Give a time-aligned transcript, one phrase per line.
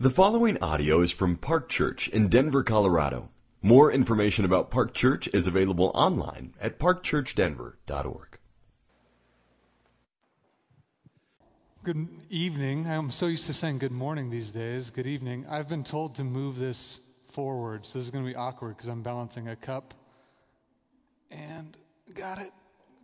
[0.00, 3.30] The following audio is from Park Church in Denver, Colorado.
[3.62, 8.38] More information about Park Church is available online at parkchurchdenver.org.
[11.82, 12.86] Good evening.
[12.86, 14.90] I'm so used to saying good morning these days.
[14.90, 15.44] Good evening.
[15.50, 18.88] I've been told to move this forward, so this is going to be awkward because
[18.88, 19.94] I'm balancing a cup.
[21.32, 21.76] And
[22.14, 22.52] got it.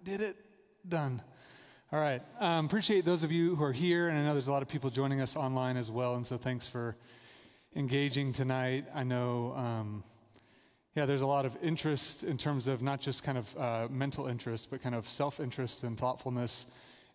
[0.04, 0.36] Did it.
[0.88, 1.24] Done.
[1.92, 2.22] All right.
[2.40, 4.68] Um, appreciate those of you who are here, and I know there's a lot of
[4.68, 6.96] people joining us online as well, and so thanks for
[7.76, 8.86] engaging tonight.
[8.94, 10.02] I know, um,
[10.96, 14.26] yeah, there's a lot of interest in terms of not just kind of uh, mental
[14.26, 16.66] interest, but kind of self interest and thoughtfulness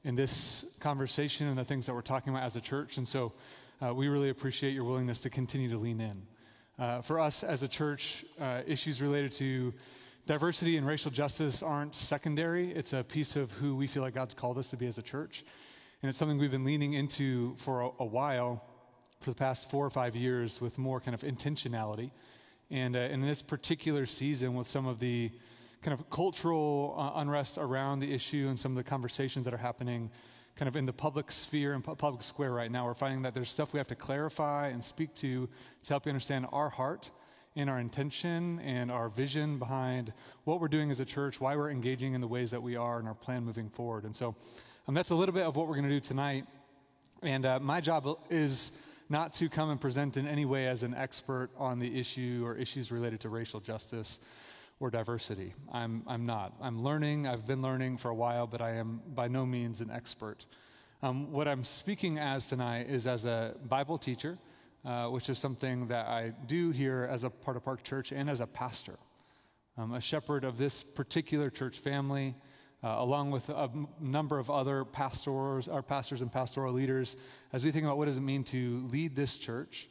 [0.04, 2.98] in this conversation and the things that we're talking about as a church.
[2.98, 3.34] And so
[3.84, 6.22] uh, we really appreciate your willingness to continue to lean in.
[6.78, 9.74] Uh, for us as a church, uh, issues related to
[10.30, 12.72] diversity and racial justice aren't secondary.
[12.72, 15.02] It's a piece of who we feel like God's called us to be as a
[15.02, 15.44] church.
[16.04, 18.64] And it's something we've been leaning into for a, a while,
[19.22, 22.12] for the past four or five years, with more kind of intentionality.
[22.70, 25.32] And uh, in this particular season, with some of the
[25.82, 29.58] kind of cultural uh, unrest around the issue and some of the conversations that are
[29.58, 30.12] happening
[30.56, 33.50] kind of in the public sphere and public square right now, we're finding that there's
[33.50, 35.50] stuff we have to clarify and speak to
[35.82, 37.10] to help you understand our heart
[37.56, 41.70] and our intention and our vision behind what we're doing as a church, why we're
[41.70, 44.04] engaging in the ways that we are, and our plan moving forward.
[44.04, 44.36] And so
[44.88, 46.46] um, that's a little bit of what we're going to do tonight.
[47.22, 48.72] And uh, my job is
[49.10, 52.56] not to come and present in any way as an expert on the issue or
[52.56, 54.20] issues related to racial justice
[54.80, 55.54] or diversity.
[55.72, 56.54] I'm, I'm not.
[56.62, 57.28] I'm learning.
[57.28, 60.46] I've been learning for a while, but I am by no means an expert.
[61.02, 64.38] Um, what I'm speaking as tonight is as a Bible teacher
[64.86, 68.30] uh, which is something that I do here as a part of Park Church and
[68.30, 68.96] as a pastor.
[69.78, 72.36] I'm a shepherd of this particular church family,
[72.84, 77.16] uh, along with a m- number of other pastors, our pastors and pastoral leaders,
[77.54, 79.88] as we think about what does it mean to lead this church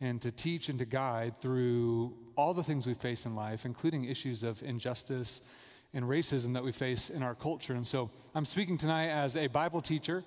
[0.00, 4.04] and to teach and to guide through all the things we face in life, including
[4.04, 5.40] issues of injustice
[5.92, 7.74] and racism that we face in our culture.
[7.74, 10.24] And so I'm speaking tonight as a Bible teacher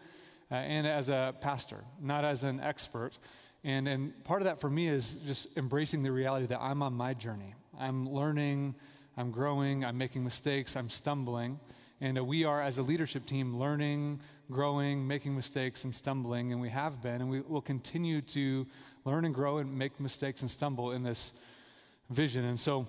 [0.50, 3.18] uh, and as a pastor, not as an expert.
[3.64, 6.94] And, and part of that for me is just embracing the reality that I'm on
[6.94, 7.54] my journey.
[7.80, 8.76] I'm learning,
[9.18, 11.60] I'm growing, I'm making mistakes, I'm stumbling.
[12.00, 16.52] And uh, we are, as a leadership team, learning, growing, making mistakes, and stumbling.
[16.52, 18.68] And we have been, and we will continue to
[19.04, 21.34] learn and grow and make mistakes and stumble in this
[22.10, 22.46] vision.
[22.46, 22.88] And so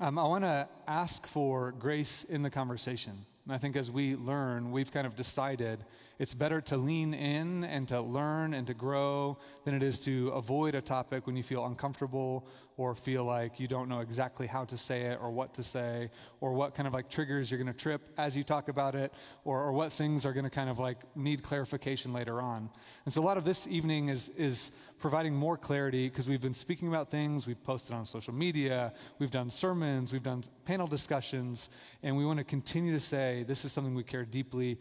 [0.00, 3.26] um, I want to ask for grace in the conversation.
[3.44, 5.84] And I think as we learn, we've kind of decided
[6.18, 10.28] it's better to lean in and to learn and to grow than it is to
[10.28, 12.46] avoid a topic when you feel uncomfortable
[12.76, 16.10] or feel like you don't know exactly how to say it or what to say
[16.42, 19.12] or what kind of like triggers you're going to trip as you talk about it
[19.44, 22.68] or, or what things are going to kind of like need clarification later on.
[23.06, 26.54] And so a lot of this evening is, is providing more clarity because we've been
[26.54, 31.70] speaking about things, we've posted on social media, we've done sermons, we've done panel discussions,
[32.02, 34.78] and we want to continue to say this is something we care deeply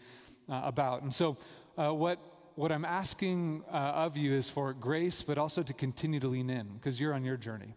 [0.50, 1.02] uh, about.
[1.02, 1.38] And so,
[1.78, 2.20] uh, what,
[2.56, 3.76] what I'm asking uh,
[4.06, 7.24] of you is for grace, but also to continue to lean in because you're on
[7.24, 7.76] your journey.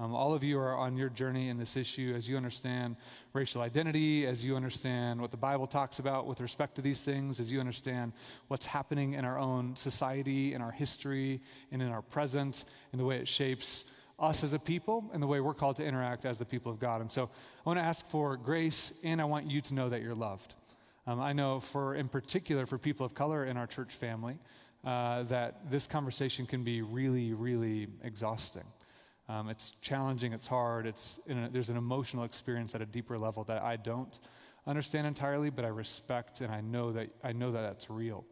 [0.00, 2.94] Um, all of you are on your journey in this issue as you understand
[3.32, 7.40] racial identity, as you understand what the Bible talks about with respect to these things,
[7.40, 8.12] as you understand
[8.46, 11.40] what's happening in our own society, in our history,
[11.72, 13.84] and in our present, in the way it shapes
[14.20, 16.78] us as a people, and the way we're called to interact as the people of
[16.78, 17.00] God.
[17.00, 20.00] And so I want to ask for grace, and I want you to know that
[20.00, 20.54] you're loved.
[21.08, 24.38] Um, I know, for in particular, for people of color in our church family,
[24.84, 28.64] uh, that this conversation can be really, really exhausting.
[29.28, 33.44] Um, it's challenging, it's hard, it's a, there's an emotional experience at a deeper level
[33.44, 34.18] that I don't
[34.66, 38.24] understand entirely, but I respect and I know that I know that that's real.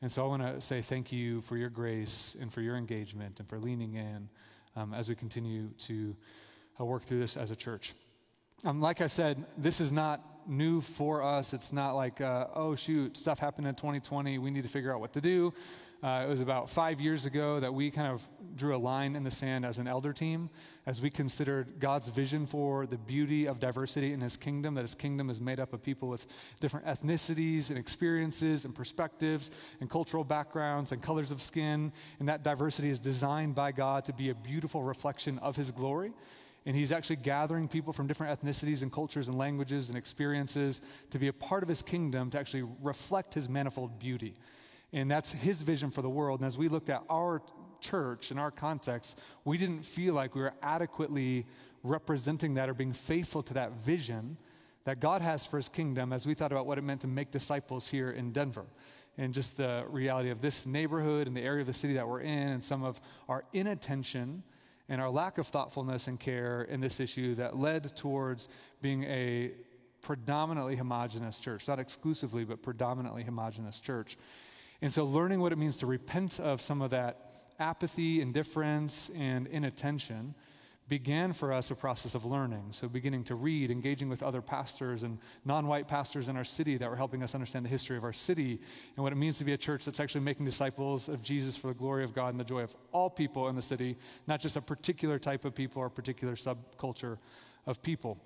[0.00, 3.40] And so I want to say thank you for your grace and for your engagement
[3.40, 4.28] and for leaning in
[4.76, 6.16] um, as we continue to
[6.80, 7.94] uh, work through this as a church.
[8.64, 11.52] Um, like I said, this is not new for us.
[11.52, 14.38] It's not like, uh, oh, shoot, stuff happened in 2020.
[14.38, 15.52] We need to figure out what to do.
[16.00, 18.22] Uh, it was about five years ago that we kind of
[18.54, 20.48] drew a line in the sand as an elder team
[20.86, 24.94] as we considered God's vision for the beauty of diversity in His kingdom, that His
[24.94, 26.28] kingdom is made up of people with
[26.60, 29.50] different ethnicities and experiences and perspectives
[29.80, 31.92] and cultural backgrounds and colors of skin.
[32.20, 36.12] And that diversity is designed by God to be a beautiful reflection of His glory
[36.66, 41.18] and he's actually gathering people from different ethnicities and cultures and languages and experiences to
[41.18, 44.34] be a part of his kingdom to actually reflect his manifold beauty.
[44.92, 46.40] And that's his vision for the world.
[46.40, 47.42] And as we looked at our
[47.80, 51.46] church and our context, we didn't feel like we were adequately
[51.82, 54.36] representing that or being faithful to that vision
[54.84, 57.30] that God has for his kingdom as we thought about what it meant to make
[57.30, 58.64] disciples here in Denver.
[59.18, 62.20] and just the reality of this neighborhood and the area of the city that we're
[62.20, 64.44] in, and some of our inattention
[64.88, 68.48] and our lack of thoughtfulness and care in this issue that led towards
[68.80, 69.50] being a
[70.00, 74.16] predominantly homogenous church, not exclusively, but predominantly homogenous church.
[74.80, 79.46] And so, learning what it means to repent of some of that apathy, indifference, and
[79.48, 80.34] inattention
[80.88, 82.68] began for us a process of learning.
[82.70, 86.76] So, beginning to read, engaging with other pastors and non white pastors in our city
[86.76, 88.60] that were helping us understand the history of our city
[88.96, 91.68] and what it means to be a church that's actually making disciples of Jesus for
[91.68, 93.96] the glory of God and the joy of all people in the city,
[94.26, 97.18] not just a particular type of people or a particular subculture
[97.66, 98.18] of people.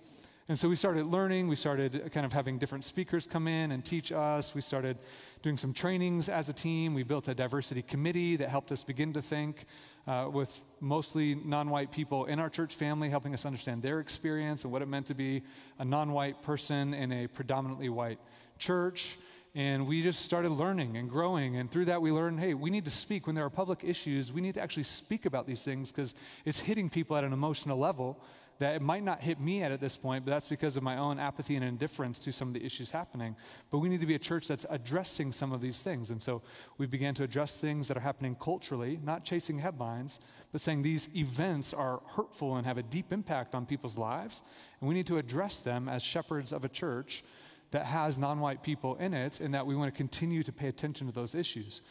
[0.52, 1.48] And so we started learning.
[1.48, 4.54] We started kind of having different speakers come in and teach us.
[4.54, 4.98] We started
[5.40, 6.92] doing some trainings as a team.
[6.92, 9.64] We built a diversity committee that helped us begin to think
[10.06, 14.64] uh, with mostly non white people in our church family, helping us understand their experience
[14.64, 15.42] and what it meant to be
[15.78, 18.18] a non white person in a predominantly white
[18.58, 19.16] church.
[19.54, 21.56] And we just started learning and growing.
[21.56, 23.26] And through that, we learned hey, we need to speak.
[23.26, 26.14] When there are public issues, we need to actually speak about these things because
[26.44, 28.22] it's hitting people at an emotional level
[28.58, 30.96] that it might not hit me at at this point, but that's because of my
[30.96, 33.34] own apathy and indifference to some of the issues happening.
[33.70, 36.10] But we need to be a church that's addressing some of these things.
[36.10, 36.42] And so
[36.78, 40.20] we began to address things that are happening culturally, not chasing headlines,
[40.52, 44.42] but saying these events are hurtful and have a deep impact on people's lives.
[44.80, 47.24] And we need to address them as shepherds of a church
[47.72, 50.68] that has non white people in it, and that we want to continue to pay
[50.68, 51.82] attention to those issues.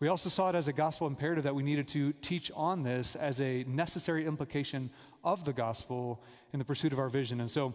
[0.00, 3.14] We also saw it as a gospel imperative that we needed to teach on this
[3.14, 4.90] as a necessary implication
[5.24, 6.22] of the gospel
[6.52, 7.40] in the pursuit of our vision.
[7.40, 7.74] And so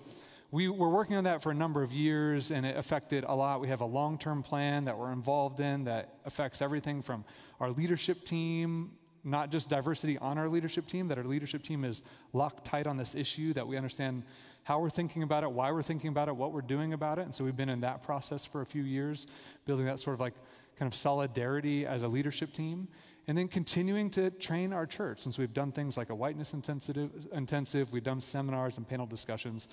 [0.51, 3.61] we were working on that for a number of years, and it affected a lot.
[3.61, 7.23] We have a long term plan that we're involved in that affects everything from
[7.59, 8.91] our leadership team,
[9.23, 12.01] not just diversity on our leadership team, that our leadership team is
[12.33, 14.23] locked tight on this issue, that we understand
[14.63, 17.23] how we're thinking about it, why we're thinking about it, what we're doing about it.
[17.23, 19.27] And so we've been in that process for a few years,
[19.65, 20.33] building that sort of like
[20.77, 22.87] kind of solidarity as a leadership team,
[23.29, 25.19] and then continuing to train our church.
[25.19, 29.67] Since we've done things like a whiteness intensive, intensive we've done seminars and panel discussions.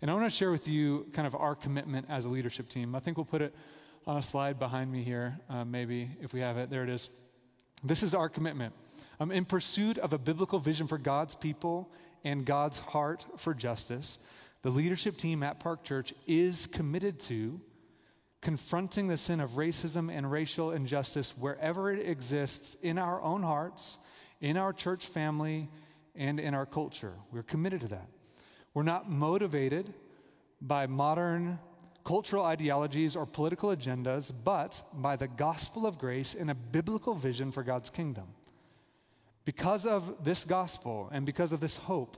[0.00, 2.94] And I want to share with you kind of our commitment as a leadership team.
[2.94, 3.54] I think we'll put it
[4.06, 6.70] on a slide behind me here, uh, maybe if we have it.
[6.70, 7.10] There it is.
[7.84, 8.72] This is our commitment.
[9.20, 11.92] Um, in pursuit of a biblical vision for God's people
[12.24, 14.20] and God's heart for justice,
[14.62, 17.60] the leadership team at Park Church is committed to
[18.42, 23.98] confronting the sin of racism and racial injustice wherever it exists in our own hearts,
[24.40, 25.70] in our church family,
[26.14, 27.14] and in our culture.
[27.30, 28.08] We're committed to that.
[28.74, 29.94] We're not motivated
[30.60, 31.60] by modern
[32.04, 37.52] cultural ideologies or political agendas, but by the gospel of grace and a biblical vision
[37.52, 38.26] for God's kingdom.
[39.44, 42.16] Because of this gospel and because of this hope,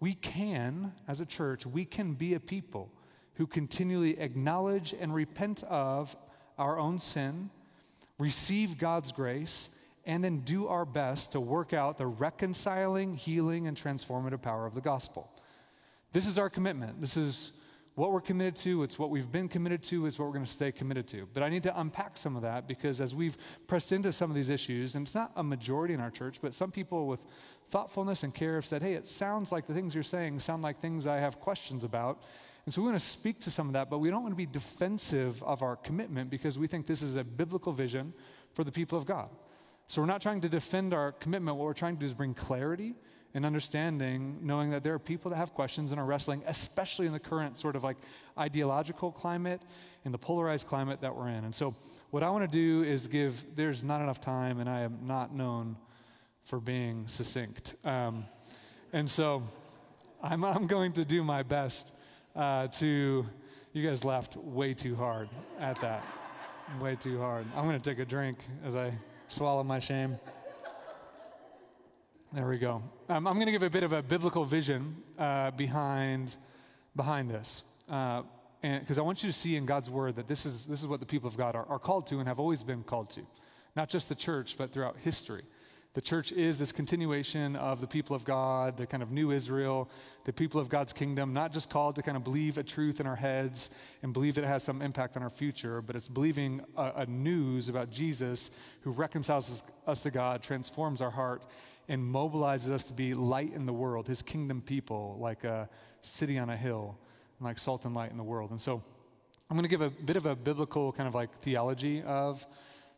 [0.00, 2.90] we can, as a church, we can be a people
[3.34, 6.16] who continually acknowledge and repent of
[6.58, 7.50] our own sin,
[8.18, 9.70] receive God's grace,
[10.04, 14.74] and then do our best to work out the reconciling, healing, and transformative power of
[14.74, 15.30] the gospel.
[16.12, 17.00] This is our commitment.
[17.00, 17.52] This is
[17.94, 18.82] what we're committed to.
[18.82, 20.06] It's what we've been committed to.
[20.06, 21.28] It's what we're going to stay committed to.
[21.32, 23.36] But I need to unpack some of that because as we've
[23.66, 26.54] pressed into some of these issues, and it's not a majority in our church, but
[26.54, 27.24] some people with
[27.68, 30.80] thoughtfulness and care have said, hey, it sounds like the things you're saying sound like
[30.80, 32.22] things I have questions about.
[32.64, 34.36] And so we want to speak to some of that, but we don't want to
[34.36, 38.14] be defensive of our commitment because we think this is a biblical vision
[38.54, 39.28] for the people of God.
[39.86, 41.56] So we're not trying to defend our commitment.
[41.58, 42.94] What we're trying to do is bring clarity
[43.34, 47.12] and understanding, knowing that there are people that have questions and are wrestling, especially in
[47.12, 47.96] the current sort of like
[48.38, 49.62] ideological climate
[50.04, 51.44] and the polarized climate that we're in.
[51.44, 51.74] And so,
[52.10, 55.34] what I want to do is give, there's not enough time, and I am not
[55.34, 55.76] known
[56.44, 57.74] for being succinct.
[57.84, 58.26] Um,
[58.92, 59.42] and so,
[60.22, 61.92] I'm, I'm going to do my best
[62.36, 63.26] uh, to,
[63.72, 66.04] you guys laughed way too hard at that.
[66.80, 67.46] way too hard.
[67.56, 68.92] I'm going to take a drink as I
[69.28, 70.18] swallow my shame.
[72.34, 72.82] There we go.
[73.10, 76.34] Um, I'm going to give a bit of a biblical vision uh, behind,
[76.96, 77.62] behind this.
[77.90, 78.22] Uh,
[78.62, 81.00] because I want you to see in God's word that this is, this is what
[81.00, 83.20] the people of God are, are called to and have always been called to.
[83.76, 85.42] Not just the church, but throughout history.
[85.92, 89.90] The church is this continuation of the people of God, the kind of new Israel,
[90.24, 93.06] the people of God's kingdom, not just called to kind of believe a truth in
[93.06, 93.68] our heads
[94.02, 97.06] and believe that it has some impact on our future, but it's believing a, a
[97.06, 101.42] news about Jesus who reconciles us to God, transforms our heart,
[101.92, 105.68] and mobilizes us to be light in the world, his kingdom people, like a
[106.00, 106.96] city on a hill,
[107.38, 108.50] and like salt and light in the world.
[108.50, 108.82] And so
[109.50, 112.46] I'm going to give a bit of a biblical kind of like theology of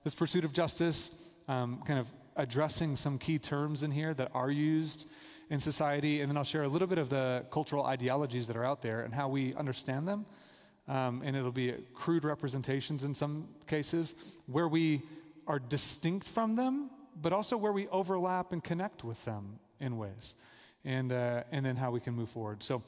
[0.04, 1.10] this pursuit of justice,
[1.48, 5.08] um, kind of addressing some key terms in here that are used
[5.50, 8.64] in society, and then I'll share a little bit of the cultural ideologies that are
[8.64, 10.24] out there and how we understand them
[10.88, 14.14] um, and it'll be crude representations in some cases,
[14.46, 15.02] where we
[15.46, 16.90] are distinct from them,
[17.20, 20.34] but also where we overlap and connect with them in ways,
[20.84, 22.62] and, uh, and then how we can move forward.
[22.62, 22.82] So,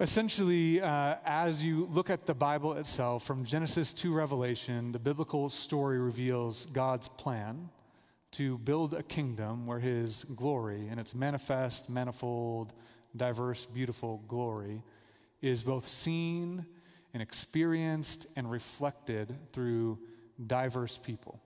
[0.00, 5.48] essentially, uh, as you look at the Bible itself, from Genesis to Revelation, the biblical
[5.48, 7.70] story reveals God's plan
[8.32, 12.72] to build a kingdom where his glory and its manifest, manifold,
[13.16, 14.82] diverse, beautiful glory
[15.42, 16.64] is both seen
[17.12, 19.98] and experienced and reflected through
[20.46, 21.40] diverse people.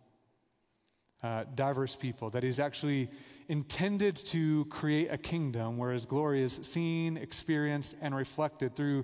[1.23, 3.09] Uh, diverse people, that he's actually
[3.49, 9.03] intended to create a kingdom where his glory is seen, experienced, and reflected through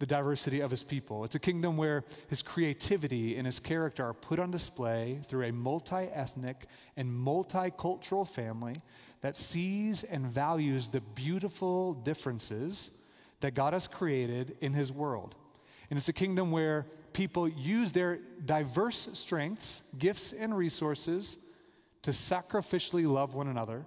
[0.00, 1.24] the diversity of his people.
[1.24, 5.52] It's a kingdom where his creativity and his character are put on display through a
[5.52, 6.66] multi ethnic
[6.96, 8.74] and multicultural family
[9.20, 12.90] that sees and values the beautiful differences
[13.40, 15.36] that God has created in his world.
[15.88, 21.38] And it's a kingdom where people use their diverse strengths, gifts, and resources
[22.02, 23.84] to sacrificially love one another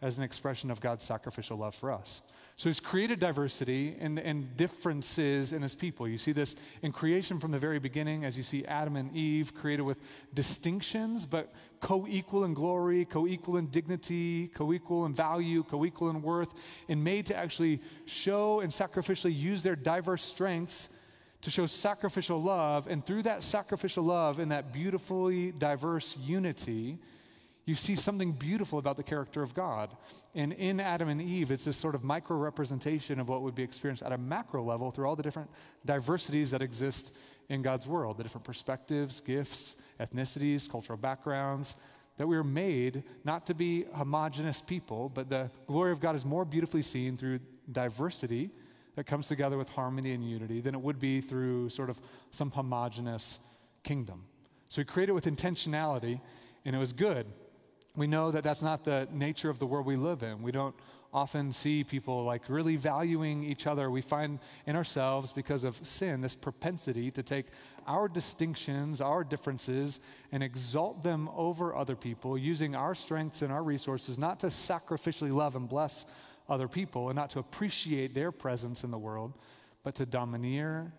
[0.00, 2.22] as an expression of God's sacrificial love for us.
[2.56, 6.08] So he's created diversity and, and differences in his people.
[6.08, 9.54] You see this in creation from the very beginning, as you see Adam and Eve
[9.54, 9.98] created with
[10.34, 15.84] distinctions, but co equal in glory, co equal in dignity, co equal in value, co
[15.84, 16.52] equal in worth,
[16.88, 20.88] and made to actually show and sacrificially use their diverse strengths
[21.42, 22.88] to show sacrificial love.
[22.88, 26.98] And through that sacrificial love and that beautifully diverse unity,
[27.68, 29.94] you see something beautiful about the character of God.
[30.34, 33.62] And in Adam and Eve, it's this sort of micro representation of what would be
[33.62, 35.50] experienced at a macro level through all the different
[35.84, 37.14] diversities that exist
[37.48, 41.76] in God's world the different perspectives, gifts, ethnicities, cultural backgrounds.
[42.16, 46.24] That we were made not to be homogenous people, but the glory of God is
[46.24, 47.38] more beautifully seen through
[47.70, 48.50] diversity
[48.96, 52.50] that comes together with harmony and unity than it would be through sort of some
[52.50, 53.38] homogenous
[53.84, 54.24] kingdom.
[54.68, 56.20] So he created with intentionality,
[56.64, 57.26] and it was good.
[57.98, 60.40] We know that that's not the nature of the world we live in.
[60.40, 60.74] We don't
[61.12, 63.90] often see people like really valuing each other.
[63.90, 67.46] We find in ourselves, because of sin, this propensity to take
[67.88, 69.98] our distinctions, our differences,
[70.30, 75.32] and exalt them over other people, using our strengths and our resources not to sacrificially
[75.32, 76.06] love and bless
[76.48, 79.32] other people and not to appreciate their presence in the world,
[79.82, 80.92] but to domineer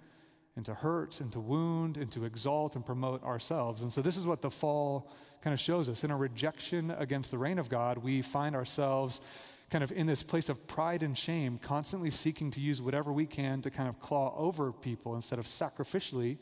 [0.55, 3.83] and to hurt and to wound and to exalt and promote ourselves.
[3.83, 5.09] And so, this is what the fall
[5.41, 6.03] kind of shows us.
[6.03, 9.21] In a rejection against the reign of God, we find ourselves
[9.69, 13.25] kind of in this place of pride and shame, constantly seeking to use whatever we
[13.25, 16.37] can to kind of claw over people instead of sacrificially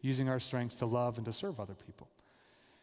[0.00, 2.08] using our strengths to love and to serve other people.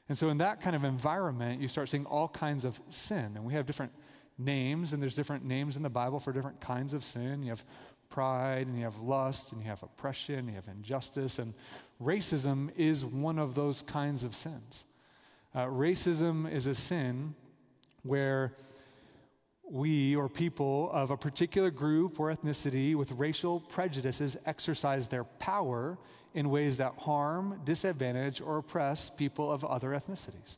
[0.08, 3.34] And so, in that kind of environment, you start seeing all kinds of sin.
[3.36, 3.92] And we have different
[4.40, 7.44] names, and there's different names in the Bible for different kinds of sin.
[7.44, 7.64] You have
[8.10, 11.40] pride, and you have lust, and you have oppression, you have injustice.
[11.40, 11.54] And
[12.02, 14.86] racism is one of those kinds of sins.
[15.54, 17.36] Uh, racism is a sin
[18.04, 18.54] where
[19.70, 25.98] we or people of a particular group or ethnicity with racial prejudices exercise their power
[26.34, 30.58] in ways that harm, disadvantage, or oppress people of other ethnicities.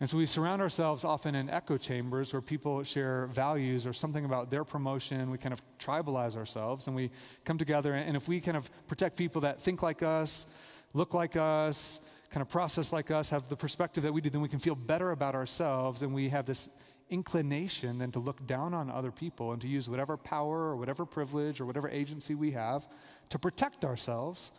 [0.00, 4.24] And so we surround ourselves often in echo chambers where people share values or something
[4.24, 5.30] about their promotion.
[5.30, 7.10] We kind of tribalize ourselves and we
[7.44, 7.92] come together.
[7.92, 10.46] And if we kind of protect people that think like us,
[10.94, 14.40] look like us, kind of process like us, have the perspective that we do, then
[14.40, 16.70] we can feel better about ourselves and we have this
[17.10, 21.04] inclination then to look down on other people and to use whatever power or whatever
[21.04, 22.88] privilege or whatever agency we have
[23.28, 24.52] to protect ourselves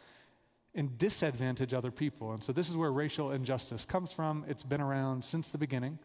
[0.73, 2.31] and disadvantage other people.
[2.31, 4.45] And so this is where racial injustice comes from.
[4.47, 5.99] It's been around since the beginning,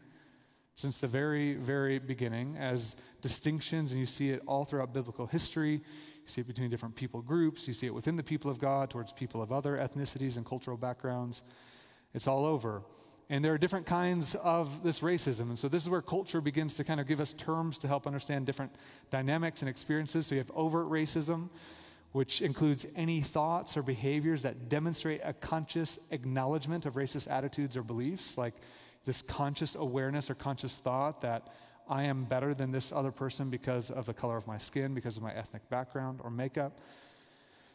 [0.75, 5.73] since the very, very beginning, as distinctions, and you see it all throughout biblical history.
[5.73, 5.81] You
[6.25, 7.67] see it between different people groups.
[7.67, 10.75] You see it within the people of God towards people of other ethnicities and cultural
[10.75, 11.43] backgrounds.
[12.13, 12.83] It's all over.
[13.29, 15.49] And there are different kinds of this racism.
[15.49, 18.07] And so this is where culture begins to kind of give us terms to help
[18.07, 18.73] understand different
[19.09, 20.27] dynamics and experiences.
[20.27, 21.49] So you have overt racism,
[22.17, 27.83] which includes any thoughts or behaviors that demonstrate a conscious acknowledgement of racist attitudes or
[27.83, 28.55] beliefs, like
[29.05, 31.53] this conscious awareness or conscious thought that
[31.87, 35.15] I am better than this other person because of the color of my skin, because
[35.15, 36.79] of my ethnic background or makeup.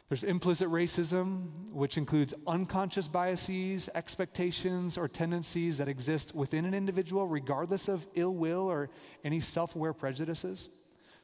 [0.08, 7.28] There's implicit racism, which includes unconscious biases, expectations, or tendencies that exist within an individual,
[7.28, 8.90] regardless of ill will or
[9.22, 10.68] any self aware prejudices.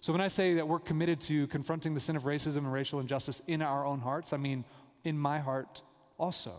[0.00, 3.00] So, when I say that we're committed to confronting the sin of racism and racial
[3.00, 4.64] injustice in our own hearts, I mean
[5.04, 5.82] in my heart
[6.18, 6.52] also.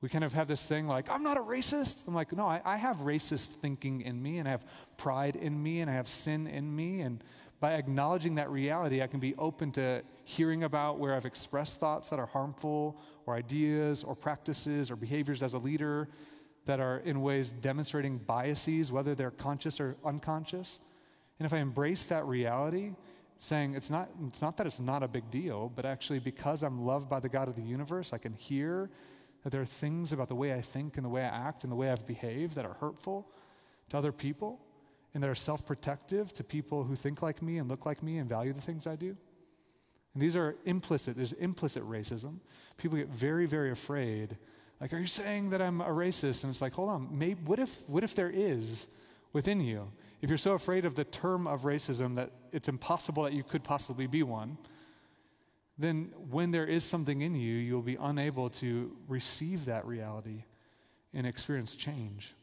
[0.00, 2.06] We kind of have this thing like, I'm not a racist.
[2.06, 4.64] I'm like, no, I, I have racist thinking in me, and I have
[4.98, 7.00] pride in me, and I have sin in me.
[7.00, 7.24] And
[7.60, 12.10] by acknowledging that reality, I can be open to hearing about, where I've expressed thoughts
[12.10, 16.08] that are harmful, or ideas, or practices, or behaviors as a leader
[16.66, 20.78] that are in ways demonstrating biases, whether they're conscious or unconscious.
[21.38, 22.92] And if I embrace that reality,
[23.38, 26.84] saying it's not, it's not that it's not a big deal, but actually because I'm
[26.84, 28.90] loved by the God of the universe, I can hear
[29.42, 31.70] that there are things about the way I think and the way I act and
[31.70, 33.28] the way I've behaved that are hurtful
[33.90, 34.60] to other people
[35.14, 38.18] and that are self protective to people who think like me and look like me
[38.18, 39.16] and value the things I do.
[40.14, 42.38] And these are implicit, there's implicit racism.
[42.78, 44.36] People get very, very afraid.
[44.80, 46.42] Like, are you saying that I'm a racist?
[46.44, 48.88] And it's like, hold on, maybe, what, if, what if there is
[49.32, 49.90] within you?
[50.22, 53.62] If you're so afraid of the term of racism that it's impossible that you could
[53.62, 54.56] possibly be one,
[55.78, 60.44] then when there is something in you, you'll be unable to receive that reality
[61.12, 62.34] and experience change.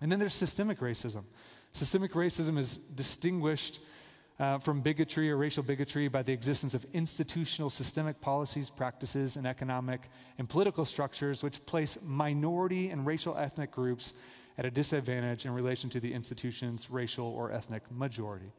[0.00, 1.24] And then there's systemic racism.
[1.72, 3.80] Systemic racism is distinguished
[4.38, 9.46] uh, from bigotry or racial bigotry by the existence of institutional systemic policies, practices, and
[9.46, 14.12] economic and political structures which place minority and racial ethnic groups
[14.56, 18.52] at a disadvantage in relation to the institution's racial or ethnic majority.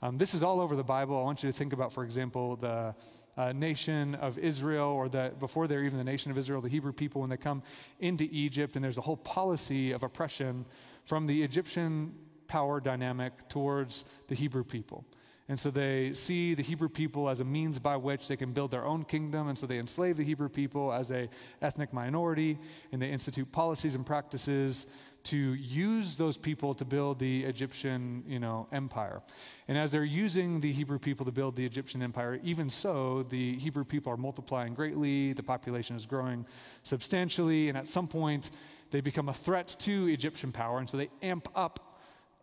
[0.00, 1.16] Um, this is all over the Bible.
[1.16, 2.94] I want you to think about, for example, the
[3.36, 6.92] uh, nation of Israel, or the, before they're even the nation of Israel, the Hebrew
[6.92, 7.62] people, when they come
[8.00, 10.66] into Egypt, and there's a whole policy of oppression
[11.04, 12.14] from the Egyptian
[12.48, 15.06] power dynamic towards the Hebrew people.
[15.48, 18.70] And so they see the Hebrew people as a means by which they can build
[18.70, 19.48] their own kingdom.
[19.48, 21.28] And so they enslave the Hebrew people as a
[21.60, 22.58] ethnic minority,
[22.90, 24.86] and they institute policies and practices
[25.24, 29.22] to use those people to build the Egyptian, you know, empire.
[29.68, 33.56] And as they're using the Hebrew people to build the Egyptian empire, even so, the
[33.58, 36.46] Hebrew people are multiplying greatly, the population is growing
[36.82, 38.50] substantially, and at some point
[38.90, 41.88] they become a threat to Egyptian power, and so they amp up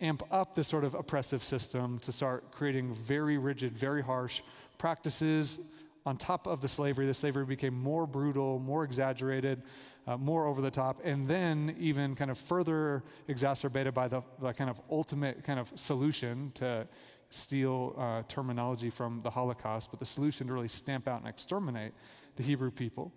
[0.02, 4.42] amp up this sort of oppressive system to start creating very rigid, very harsh
[4.78, 5.60] practices
[6.06, 7.06] on top of the slavery.
[7.06, 9.62] The slavery became more brutal, more exaggerated,
[10.08, 14.53] uh, more over the top, and then even kind of further exacerbated by the, the
[14.53, 16.88] kind of ultimate kind of solution to
[17.29, 21.93] steal uh, terminology from the Holocaust, but the solution to really stamp out and exterminate
[22.36, 23.13] the Hebrew people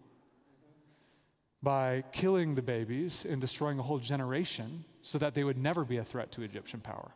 [1.62, 5.96] by killing the babies and destroying a whole generation so that they would never be
[5.96, 7.12] a threat to Egyptian power.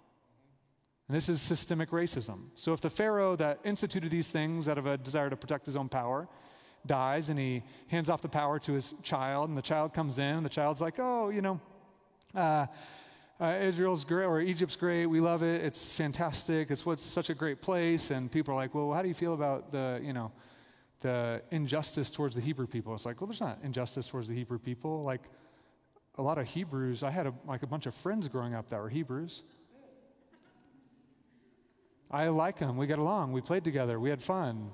[1.09, 2.49] And this is systemic racism.
[2.55, 5.77] So if the Pharaoh that instituted these things out of a desire to protect his
[5.77, 6.29] own power
[6.85, 10.37] dies and he hands off the power to his child, and the child comes in,
[10.37, 11.61] and the child's like, oh, you know,
[12.35, 12.66] uh,
[13.40, 15.07] uh, Israel's great or Egypt's great.
[15.07, 15.62] We love it.
[15.62, 16.71] It's fantastic.
[16.71, 18.11] It's what's such a great place.
[18.11, 20.33] And people are like, well, how do you feel about the, you know,
[21.01, 22.95] the injustice towards the Hebrew people.
[22.95, 25.03] It's like, well, there's not injustice towards the Hebrew people.
[25.05, 25.23] Like
[26.16, 28.81] a lot of Hebrews, I had a, like a bunch of friends growing up that
[28.81, 29.42] were Hebrews.
[32.11, 32.77] I like him.
[32.77, 33.33] We get along.
[33.33, 33.99] We played together.
[33.99, 34.71] We had fun.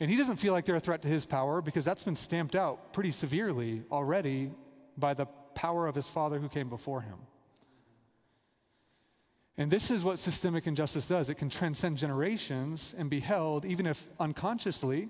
[0.00, 2.54] And he doesn't feel like they're a threat to his power because that's been stamped
[2.54, 4.52] out pretty severely already
[4.96, 7.18] by the power of his father who came before him.
[9.56, 13.86] And this is what systemic injustice does it can transcend generations and be held, even
[13.86, 15.08] if unconsciously,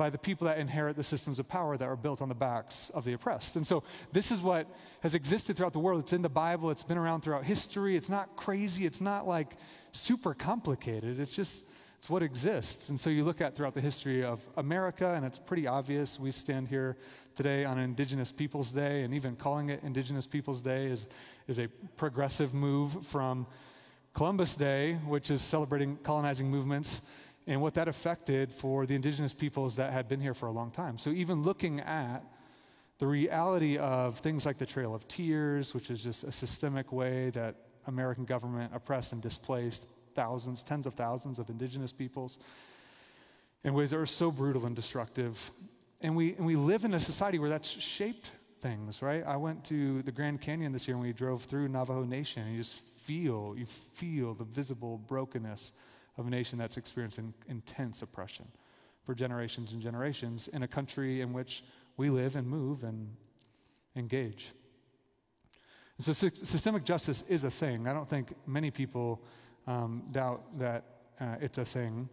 [0.00, 2.90] by the people that inherit the systems of power that are built on the backs
[2.94, 3.54] of the oppressed.
[3.56, 3.82] And so,
[4.12, 4.66] this is what
[5.02, 6.00] has existed throughout the world.
[6.00, 7.96] It's in the Bible, it's been around throughout history.
[7.96, 9.58] It's not crazy, it's not like
[9.92, 11.20] super complicated.
[11.20, 11.66] It's just,
[11.98, 12.88] it's what exists.
[12.88, 16.18] And so, you look at throughout the history of America, and it's pretty obvious.
[16.18, 16.96] We stand here
[17.34, 21.08] today on Indigenous Peoples Day, and even calling it Indigenous Peoples Day is,
[21.46, 23.46] is a progressive move from
[24.14, 27.02] Columbus Day, which is celebrating colonizing movements
[27.46, 30.70] and what that affected for the indigenous peoples that had been here for a long
[30.70, 30.98] time.
[30.98, 32.24] So, even looking at
[32.98, 37.30] the reality of things like the Trail of Tears, which is just a systemic way
[37.30, 42.38] that American government oppressed and displaced thousands, tens of thousands of indigenous peoples
[43.64, 45.50] in ways that are so brutal and destructive.
[46.02, 49.24] And we, and we live in a society where that's shaped things, right?
[49.26, 52.52] I went to the Grand Canyon this year and we drove through Navajo Nation and
[52.52, 55.72] you just feel, you feel the visible brokenness
[56.16, 58.46] of a nation that's experiencing intense oppression
[59.04, 61.64] for generations and generations in a country in which
[61.96, 63.16] we live and move and
[63.96, 64.52] engage.
[65.96, 67.86] And so systemic justice is a thing.
[67.86, 69.22] I don't think many people
[69.66, 70.84] um, doubt that
[71.20, 72.08] uh, it's a thing.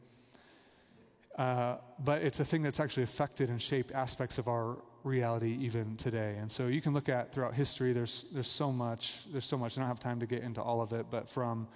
[1.37, 5.95] Uh, but it's a thing that's actually affected and shaped aspects of our reality even
[5.95, 6.35] today.
[6.39, 9.77] And so you can look at throughout history, there's, there's so much, there's so much.
[9.77, 11.67] I don't have time to get into all of it, but from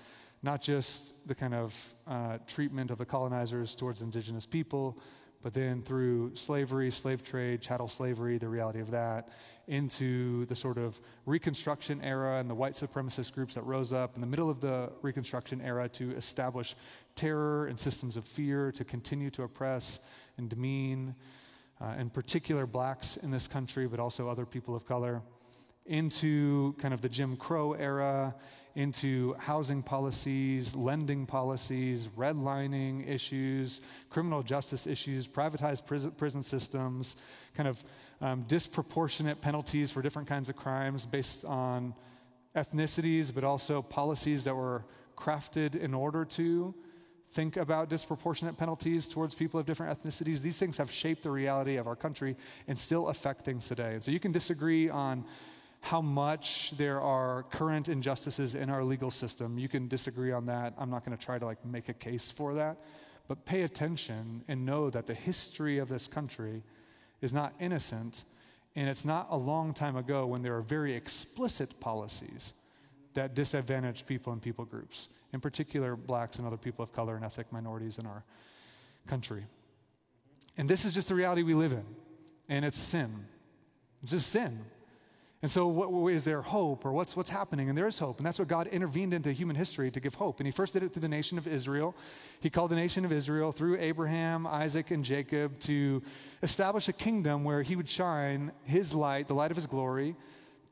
[0.43, 4.97] not just the kind of uh, treatment of the colonizers towards indigenous people,
[5.43, 9.29] but then through slavery, slave trade, chattel slavery, the reality of that,
[9.67, 14.21] into the sort of Reconstruction era and the white supremacist groups that rose up in
[14.21, 16.75] the middle of the Reconstruction era to establish
[17.15, 19.99] terror and systems of fear, to continue to oppress
[20.37, 21.15] and demean,
[21.79, 25.21] uh, in particular blacks in this country, but also other people of color,
[25.85, 28.35] into kind of the Jim Crow era
[28.75, 35.85] into housing policies, lending policies, redlining issues, criminal justice issues, privatized
[36.17, 37.15] prison, systems,
[37.55, 37.83] kind of
[38.21, 41.93] um, disproportionate penalties for different kinds of crimes based on
[42.55, 44.85] ethnicities, but also policies that were
[45.17, 46.73] crafted in order to
[47.31, 50.41] think about disproportionate penalties towards people of different ethnicities.
[50.41, 52.35] These things have shaped the reality of our country
[52.67, 53.93] and still affect things today.
[53.93, 55.23] And so you can disagree on
[55.81, 59.57] how much there are current injustices in our legal system.
[59.57, 60.73] You can disagree on that.
[60.77, 62.77] I'm not going to try to like make a case for that.
[63.27, 66.63] But pay attention and know that the history of this country
[67.21, 68.23] is not innocent
[68.75, 72.53] and it's not a long time ago when there are very explicit policies
[73.13, 77.25] that disadvantage people and people groups, in particular blacks and other people of color and
[77.25, 78.23] ethnic minorities in our
[79.07, 79.45] country.
[80.57, 81.83] And this is just the reality we live in,
[82.47, 83.25] and it's sin.
[84.05, 84.61] Just sin.
[85.41, 87.67] And so, what, is there hope or what's, what's happening?
[87.67, 88.17] And there is hope.
[88.17, 90.39] And that's what God intervened into human history to give hope.
[90.39, 91.95] And He first did it through the nation of Israel.
[92.39, 96.03] He called the nation of Israel through Abraham, Isaac, and Jacob to
[96.43, 100.15] establish a kingdom where He would shine His light, the light of His glory,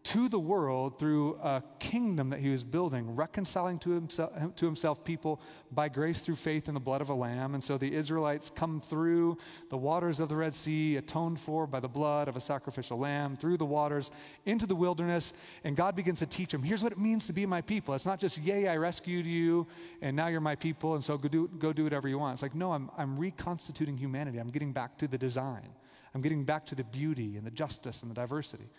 [0.01, 5.03] to the world through a kingdom that he was building, reconciling to himself, to himself
[5.03, 7.53] people by grace through faith in the blood of a lamb.
[7.53, 9.37] And so the Israelites come through
[9.69, 13.35] the waters of the Red Sea, atoned for by the blood of a sacrificial lamb,
[13.35, 14.09] through the waters
[14.45, 15.33] into the wilderness.
[15.63, 17.93] And God begins to teach them here's what it means to be my people.
[17.93, 19.67] It's not just, yay, I rescued you,
[20.01, 22.33] and now you're my people, and so go do, go do whatever you want.
[22.33, 24.37] It's like, no, I'm, I'm reconstituting humanity.
[24.37, 25.69] I'm getting back to the design,
[26.15, 28.69] I'm getting back to the beauty and the justice and the diversity.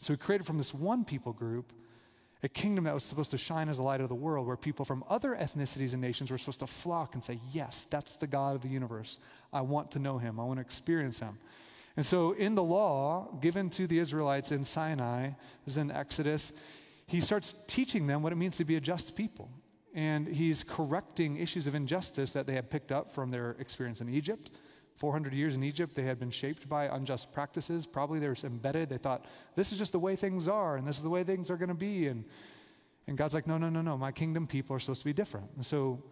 [0.00, 1.72] So he created from this one people group
[2.42, 4.86] a kingdom that was supposed to shine as a light of the world, where people
[4.86, 8.56] from other ethnicities and nations were supposed to flock and say, Yes, that's the God
[8.56, 9.18] of the universe.
[9.52, 11.38] I want to know him, I want to experience him.
[11.96, 15.32] And so, in the law given to the Israelites in Sinai,
[15.66, 16.54] this is in Exodus,
[17.06, 19.50] he starts teaching them what it means to be a just people.
[19.92, 24.08] And he's correcting issues of injustice that they had picked up from their experience in
[24.08, 24.50] Egypt
[25.00, 27.86] 400 years in Egypt, they had been shaped by unjust practices.
[27.86, 28.90] Probably they were embedded.
[28.90, 29.24] They thought,
[29.56, 31.70] this is just the way things are, and this is the way things are going
[31.70, 32.06] to be.
[32.06, 32.22] And,
[33.06, 33.96] and God's like, no, no, no, no.
[33.96, 35.48] My kingdom people are supposed to be different.
[35.56, 36.02] And so,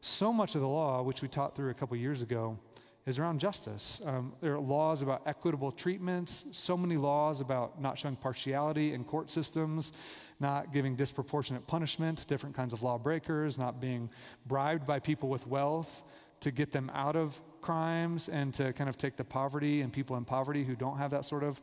[0.00, 2.58] so much of the law, which we taught through a couple years ago,
[3.04, 4.00] is around justice.
[4.06, 9.04] Um, there are laws about equitable treatments, so many laws about not showing partiality in
[9.04, 9.92] court systems,
[10.40, 14.08] not giving disproportionate punishment to different kinds of lawbreakers, not being
[14.46, 16.02] bribed by people with wealth
[16.40, 20.16] to get them out of crimes and to kind of take the poverty and people
[20.16, 21.60] in poverty who don't have that sort of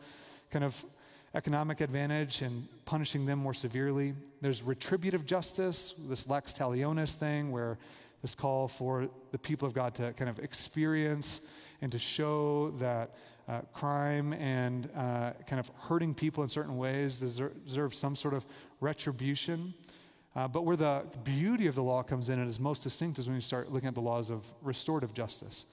[0.52, 0.86] kind of
[1.34, 4.14] economic advantage and punishing them more severely.
[4.40, 7.80] There's retributive justice, this lex talionis thing, where
[8.22, 11.42] this call for the people of God to kind of experience
[11.82, 13.16] and to show that
[13.50, 18.46] uh, crime and uh, kind of hurting people in certain ways deserve, some sort of
[18.80, 19.74] retribution.
[20.36, 23.26] Uh, but where the beauty of the law comes in and is most distinct is
[23.26, 25.66] when you start looking at the laws of restorative justice,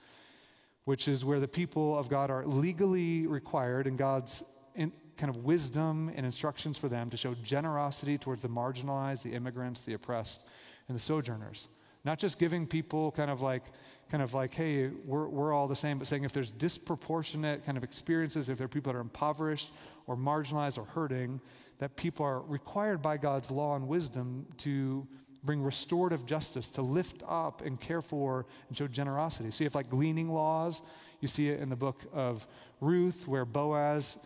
[0.85, 4.43] which is where the people of God are legally required in God's
[4.75, 9.35] in, kind of wisdom and instructions for them to show generosity towards the marginalized, the
[9.35, 10.47] immigrants, the oppressed,
[10.89, 11.69] and the sojourners.
[12.05, 13.63] Not just giving people kind of like,
[14.11, 17.79] kind of like, hey, we're, we're all the same, but saying if there's disproportionate kind
[17.79, 19.71] of experiences, if there are people that are impoverished
[20.07, 21.41] or marginalized or hurting,
[21.79, 25.07] that people are required by God's law and wisdom to
[25.45, 29.51] bring restorative justice, to lift up and care for and show generosity.
[29.51, 30.83] So you have like gleaning laws.
[31.21, 32.47] You see it in the book of
[32.81, 34.19] Ruth, where Boaz,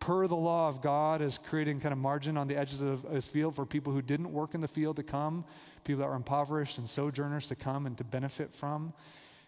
[0.00, 3.26] per the law of God, is creating kind of margin on the edges of his
[3.26, 5.44] field for people who didn't work in the field to come,
[5.84, 8.92] people that were impoverished and sojourners to come and to benefit from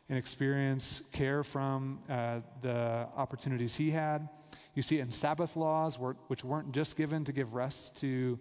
[0.09, 4.29] and experience care from uh, the opportunities he had.
[4.75, 8.39] You see it in Sabbath laws, which weren't just given to give rest to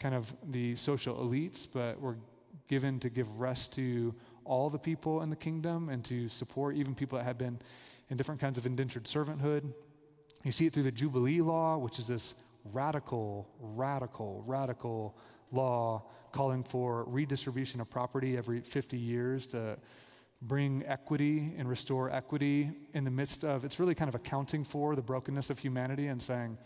[0.00, 2.16] kind of the social elites, but were
[2.68, 6.94] given to give rest to all the people in the kingdom and to support even
[6.94, 7.60] people that had been
[8.08, 9.72] in different kinds of indentured servanthood.
[10.42, 12.34] You see it through the Jubilee law, which is this
[12.64, 15.16] radical, radical, radical
[15.52, 19.76] law calling for redistribution of property every 50 years to
[20.42, 24.96] bring equity and restore equity in the midst of it's really kind of accounting for
[24.96, 26.56] the brokenness of humanity and saying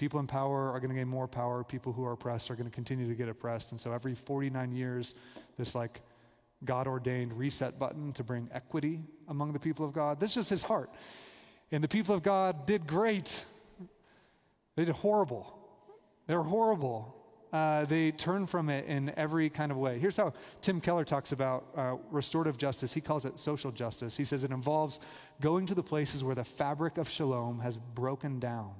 [0.00, 2.68] people in power are going to gain more power people who are oppressed are going
[2.68, 5.14] to continue to get oppressed and so every 49 years
[5.56, 6.00] this like
[6.64, 10.20] God ordained reset button to bring equity among the people of God.
[10.20, 10.90] This is his heart.
[11.72, 13.44] And the people of God did great.
[14.76, 15.56] They did horrible.
[16.26, 17.16] They were horrible.
[17.52, 19.98] Uh, they turned from it in every kind of way.
[19.98, 22.92] Here's how Tim Keller talks about uh, restorative justice.
[22.92, 24.16] He calls it social justice.
[24.16, 25.00] He says it involves
[25.40, 28.74] going to the places where the fabric of shalom has broken down,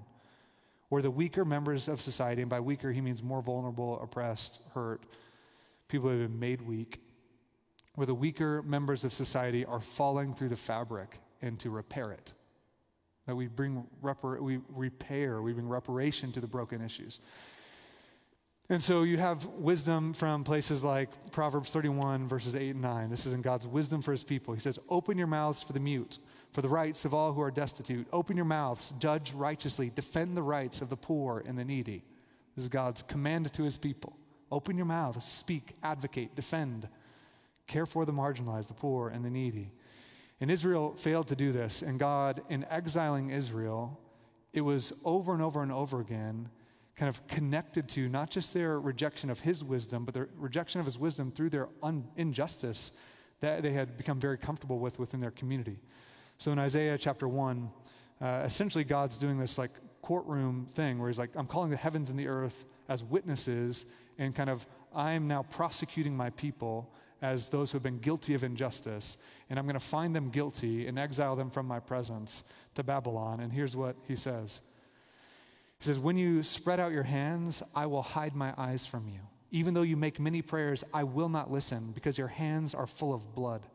[0.91, 5.03] where the weaker members of society, and by weaker he means more vulnerable, oppressed, hurt,
[5.89, 7.01] people who have been made weak,
[7.95, 12.33] where the weaker members of society are falling through the fabric and to repair it.
[13.27, 17.21] That we bring repar- we repair, we bring reparation to the broken issues.
[18.69, 23.11] And so you have wisdom from places like Proverbs 31, verses 8 and 9.
[23.11, 24.55] This is in God's wisdom for his people.
[24.55, 26.19] He says, Open your mouths for the mute,
[26.53, 28.07] for the rights of all who are destitute.
[28.13, 32.03] Open your mouths, judge righteously, defend the rights of the poor and the needy.
[32.57, 34.17] This is God's command to his people.
[34.51, 36.89] Open your mouths, speak, advocate, defend,
[37.67, 39.71] care for the marginalized, the poor, and the needy.
[40.41, 44.01] And Israel failed to do this, and God, in exiling Israel,
[44.53, 46.49] it was over and over and over again
[46.97, 50.87] kind of connected to not just their rejection of his wisdom, but their rejection of
[50.87, 52.93] his wisdom through their un- injustice
[53.41, 55.79] that they had become very comfortable with within their community.
[56.41, 57.71] So in Isaiah chapter 1,
[58.23, 62.09] uh, essentially God's doing this like courtroom thing where he's like, I'm calling the heavens
[62.09, 63.85] and the earth as witnesses,
[64.17, 68.43] and kind of, I'm now prosecuting my people as those who have been guilty of
[68.43, 69.19] injustice,
[69.51, 72.43] and I'm going to find them guilty and exile them from my presence
[72.75, 73.41] to Babylon.
[73.41, 74.63] And here's what he says
[75.79, 79.21] he says, When you spread out your hands, I will hide my eyes from you.
[79.51, 83.13] Even though you make many prayers, I will not listen because your hands are full
[83.13, 83.67] of blood.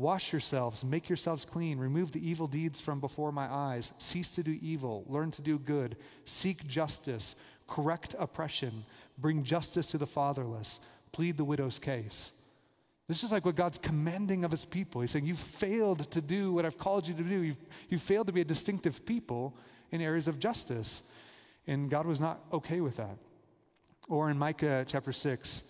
[0.00, 3.92] Wash yourselves, make yourselves clean, remove the evil deeds from before my eyes.
[3.98, 7.36] Cease to do evil, learn to do good, seek justice,
[7.66, 8.84] correct oppression,
[9.18, 10.80] bring justice to the fatherless,
[11.12, 12.32] plead the widow's case.
[13.08, 15.00] This is like what God's commanding of his people.
[15.00, 17.42] He's saying, You've failed to do what I've called you to do.
[17.42, 17.58] You've,
[17.88, 19.56] you've failed to be a distinctive people
[19.90, 21.02] in areas of justice.
[21.66, 23.18] And God was not okay with that.
[24.08, 25.64] Or in Micah chapter 6,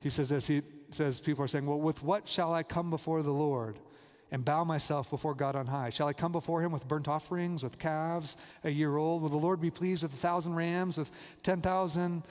[0.00, 0.62] he says this He
[0.94, 3.78] says, People are saying, Well, with what shall I come before the Lord
[4.30, 5.90] and bow myself before God on high?
[5.90, 9.22] Shall I come before him with burnt offerings, with calves a year old?
[9.22, 11.10] Will the Lord be pleased with a thousand rams, with
[11.42, 12.22] 10,000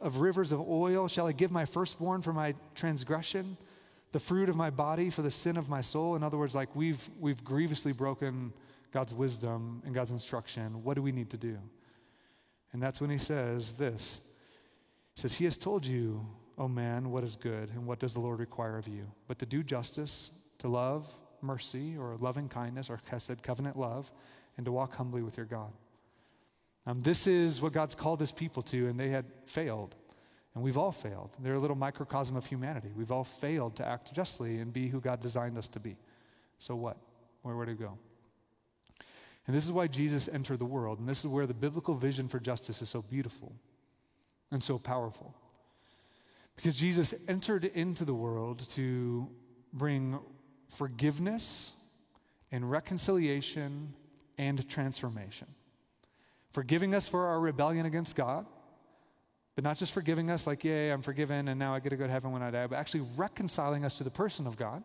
[0.00, 1.08] of rivers of oil?
[1.08, 3.56] Shall I give my firstborn for my transgression,
[4.12, 6.16] the fruit of my body for the sin of my soul?
[6.16, 8.52] In other words, like we've, we've grievously broken
[8.92, 10.84] God's wisdom and God's instruction.
[10.84, 11.58] What do we need to do?
[12.72, 14.20] And that's when he says this
[15.14, 16.26] He says, He has told you,
[16.58, 19.46] O man, what is good and what does the Lord require of you, but to
[19.46, 21.06] do justice, to love
[21.40, 24.12] mercy or loving kindness or chesed, covenant love,
[24.56, 25.72] and to walk humbly with your God.
[26.86, 29.94] Um, this is what God's called his people to, and they had failed.
[30.54, 31.30] And we've all failed.
[31.38, 32.90] They're a little microcosm of humanity.
[32.94, 35.96] We've all failed to act justly and be who God designed us to be.
[36.58, 36.98] So what?
[37.42, 37.98] Where would it go?
[39.46, 40.98] And this is why Jesus entered the world.
[40.98, 43.54] And this is where the biblical vision for justice is so beautiful
[44.50, 45.34] and so powerful.
[46.56, 49.28] Because Jesus entered into the world to
[49.72, 50.18] bring
[50.68, 51.72] forgiveness
[52.50, 53.94] and reconciliation
[54.38, 55.48] and transformation.
[56.50, 58.46] Forgiving us for our rebellion against God,
[59.54, 62.06] but not just forgiving us like, yay, I'm forgiven and now I get to go
[62.06, 64.82] to heaven when I die, but actually reconciling us to the person of God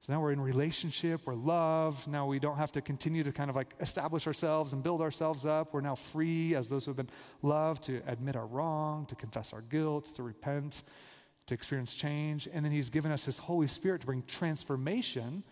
[0.00, 2.08] so now we're in relationship, we're loved.
[2.08, 5.44] Now we don't have to continue to kind of like establish ourselves and build ourselves
[5.44, 5.74] up.
[5.74, 7.10] We're now free as those who have been
[7.42, 10.84] loved to admit our wrong, to confess our guilt, to repent,
[11.46, 12.48] to experience change.
[12.50, 15.44] And then He's given us His Holy Spirit to bring transformation,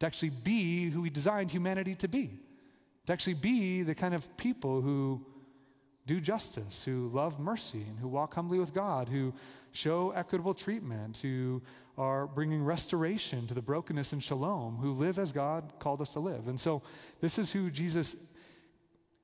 [0.00, 2.38] to actually be who He designed humanity to be,
[3.06, 5.24] to actually be the kind of people who
[6.06, 9.34] do justice, who love mercy, and who walk humbly with God, who
[9.72, 11.62] show equitable treatment, who
[11.98, 16.20] are bringing restoration to the brokenness and shalom, who live as God called us to
[16.20, 16.46] live.
[16.48, 16.82] And so,
[17.20, 18.16] this is who Jesus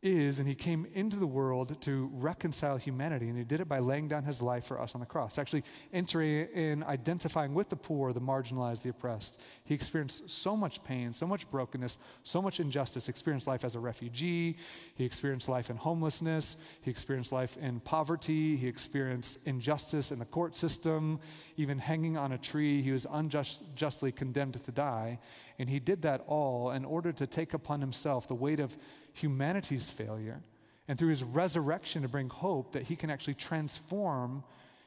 [0.02, 3.78] is, and he came into the world to reconcile humanity, and he did it by
[3.78, 5.62] laying down his life for us on the cross, actually
[5.92, 9.40] entering in identifying with the poor, the marginalized, the oppressed.
[9.64, 13.80] He experienced so much pain, so much brokenness, so much injustice, experienced life as a
[13.80, 14.56] refugee,
[14.96, 20.24] he experienced life in homelessness, he experienced life in poverty, he experienced injustice in the
[20.24, 21.20] court system,
[21.56, 25.20] even hanging on a tree, he was unjustly condemned to die,
[25.58, 28.76] and he did that all in order to take upon himself the weight of
[29.12, 30.42] humanity's failure
[30.88, 34.44] and through his resurrection to bring hope that he can actually transform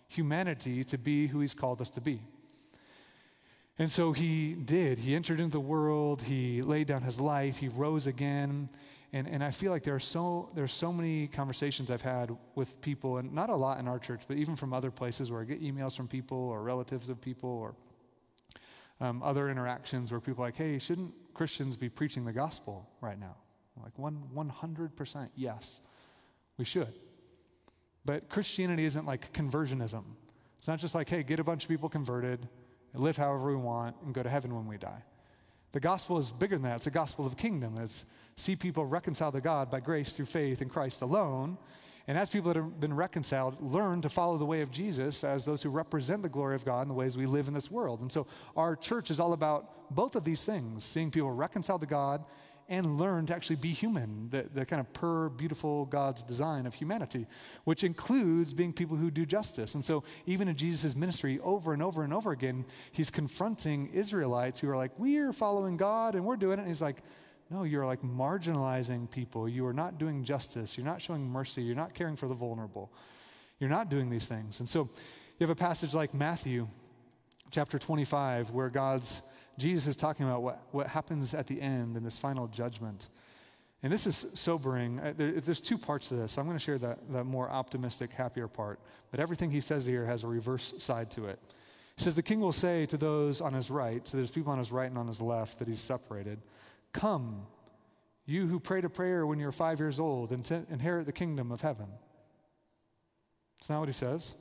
[0.07, 2.21] humanity to be who he's called us to be.
[3.77, 4.99] And so he did.
[4.99, 8.69] He entered into the world, he laid down his life, he rose again.
[9.11, 12.35] And, and I feel like there are, so, there are so many conversations I've had
[12.55, 15.41] with people, and not a lot in our church, but even from other places where
[15.41, 17.75] I get emails from people or relatives of people or
[19.01, 23.19] Um, other interactions where people are like, hey, shouldn't Christians be preaching the gospel right
[23.19, 23.35] now?
[23.83, 25.81] Like one, 100% yes,
[26.57, 26.93] we should.
[28.05, 30.03] But Christianity isn't like conversionism.
[30.59, 32.47] It's not just like, hey, get a bunch of people converted,
[32.93, 35.03] live however we want, and go to heaven when we die.
[35.73, 36.77] The gospel is bigger than that.
[36.77, 37.77] It's a gospel of kingdom.
[37.77, 38.05] It's
[38.37, 41.57] see people reconciled to God by grace through faith in Christ alone.
[42.07, 45.43] And as people that have been reconciled, learn to follow the way of Jesus as
[45.43, 48.01] those who represent the glory of God in the ways we live in this world.
[48.01, 51.87] And so our church is all about both of these things seeing people reconciled to
[51.87, 52.23] God
[52.67, 56.73] and learn to actually be human, the, the kind of per beautiful God's design of
[56.73, 57.27] humanity,
[57.63, 59.75] which includes being people who do justice.
[59.75, 64.59] And so, even in Jesus' ministry, over and over and over again, he's confronting Israelites
[64.59, 66.63] who are like, We're following God and we're doing it.
[66.63, 67.03] And he's like,
[67.49, 69.47] no, you're like marginalizing people.
[69.47, 70.77] You are not doing justice.
[70.77, 71.61] You're not showing mercy.
[71.61, 72.91] You're not caring for the vulnerable.
[73.59, 74.59] You're not doing these things.
[74.59, 74.89] And so
[75.37, 76.67] you have a passage like Matthew
[77.51, 79.21] chapter 25 where God's
[79.57, 83.09] Jesus is talking about what, what happens at the end in this final judgment.
[83.83, 84.99] And this is sobering.
[84.99, 86.37] Uh, there, there's two parts to this.
[86.37, 88.79] I'm going to share the, the more optimistic, happier part.
[89.11, 91.39] But everything he says here has a reverse side to it.
[91.95, 94.57] He says, The king will say to those on his right, so there's people on
[94.57, 96.39] his right and on his left that he's separated,
[96.93, 97.45] Come,
[98.25, 101.51] you who prayed a prayer when you were five years old, and inherit the kingdom
[101.51, 101.87] of heaven.
[103.59, 104.35] It's not what he says.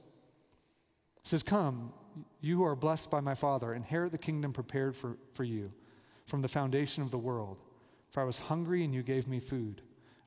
[1.25, 1.93] Says, Come,
[2.41, 5.73] you who are blessed by my Father, inherit the kingdom prepared for, for you
[6.27, 7.59] from the foundation of the world.
[8.11, 9.83] For I was hungry, and you gave me food.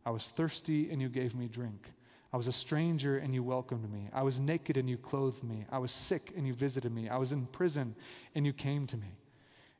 [0.05, 1.91] I was thirsty, and you gave me drink.
[2.33, 4.10] I was a stranger, and you welcomed me.
[4.12, 5.65] I was naked, and you clothed me.
[5.71, 7.07] I was sick, and you visited me.
[7.07, 7.95] I was in prison,
[8.36, 9.17] and you came to me.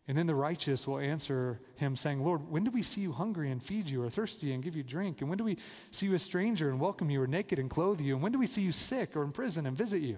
[0.08, 3.52] And then the righteous will answer him, saying, Lord, when do we see you hungry
[3.52, 5.20] and feed you, or thirsty and give you drink?
[5.20, 5.58] And when do we
[5.92, 8.14] see you a stranger and welcome you, or naked and clothe you?
[8.14, 10.18] And when do we see you sick or in prison and visit you?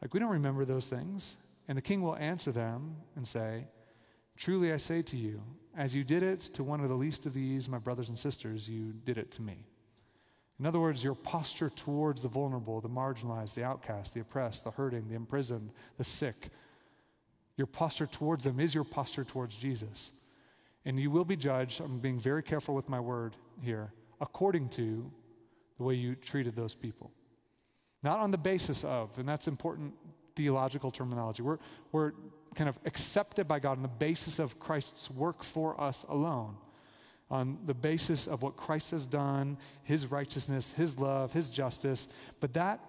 [0.00, 1.38] Like, we don't remember those things.
[1.68, 3.66] And the king will answer them and say,
[4.36, 5.42] Truly I say to you,
[5.76, 8.68] as you did it to one of the least of these, my brothers and sisters,
[8.68, 9.66] you did it to me.
[10.58, 14.70] In other words, your posture towards the vulnerable, the marginalized, the outcast, the oppressed, the
[14.70, 16.48] hurting, the imprisoned, the sick,
[17.60, 20.12] your posture towards them is your posture towards Jesus.
[20.86, 25.10] And you will be judged, I'm being very careful with my word here, according to
[25.76, 27.10] the way you treated those people.
[28.02, 29.94] Not on the basis of, and that's important
[30.34, 31.42] theological terminology.
[31.42, 31.58] We're,
[31.92, 32.12] we're
[32.54, 36.56] kind of accepted by God on the basis of Christ's work for us alone,
[37.30, 42.08] on the basis of what Christ has done, his righteousness, his love, his justice.
[42.40, 42.80] But that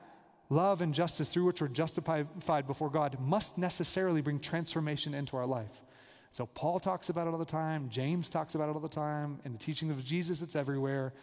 [0.49, 5.45] love and justice through which we're justified before God must necessarily bring transformation into our
[5.45, 5.81] life.
[6.31, 9.39] So Paul talks about it all the time, James talks about it all the time,
[9.43, 11.13] in the teaching of Jesus, it's everywhere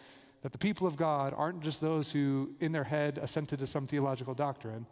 [0.42, 3.86] that the people of God aren't just those who, in their head, assented to some
[3.86, 4.86] theological doctrine.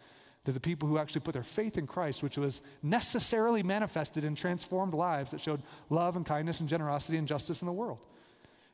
[0.44, 4.34] They're the people who actually put their faith in Christ, which was necessarily manifested in
[4.34, 7.98] transformed lives that showed love and kindness and generosity and justice in the world.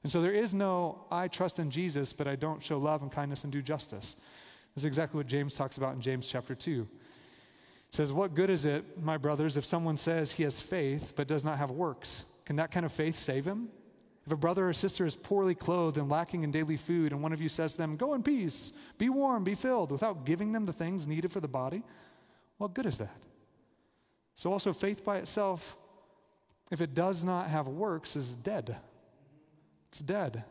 [0.02, 3.12] And so there is no, I trust in Jesus, but I don't show love and
[3.12, 4.16] kindness and do justice.
[4.74, 6.88] This is exactly what James talks about in James chapter 2.
[6.90, 11.28] He says, What good is it, my brothers, if someone says he has faith but
[11.28, 12.24] does not have works?
[12.44, 13.68] Can that kind of faith save him?
[14.26, 17.32] If a brother or sister is poorly clothed and lacking in daily food, and one
[17.32, 20.64] of you says to them, Go in peace, be warm, be filled, without giving them
[20.64, 21.82] the things needed for the body,
[22.58, 23.16] what good is that?
[24.36, 25.76] So, also, faith by itself,
[26.70, 28.76] if it does not have works, is dead.
[29.88, 30.44] It's dead.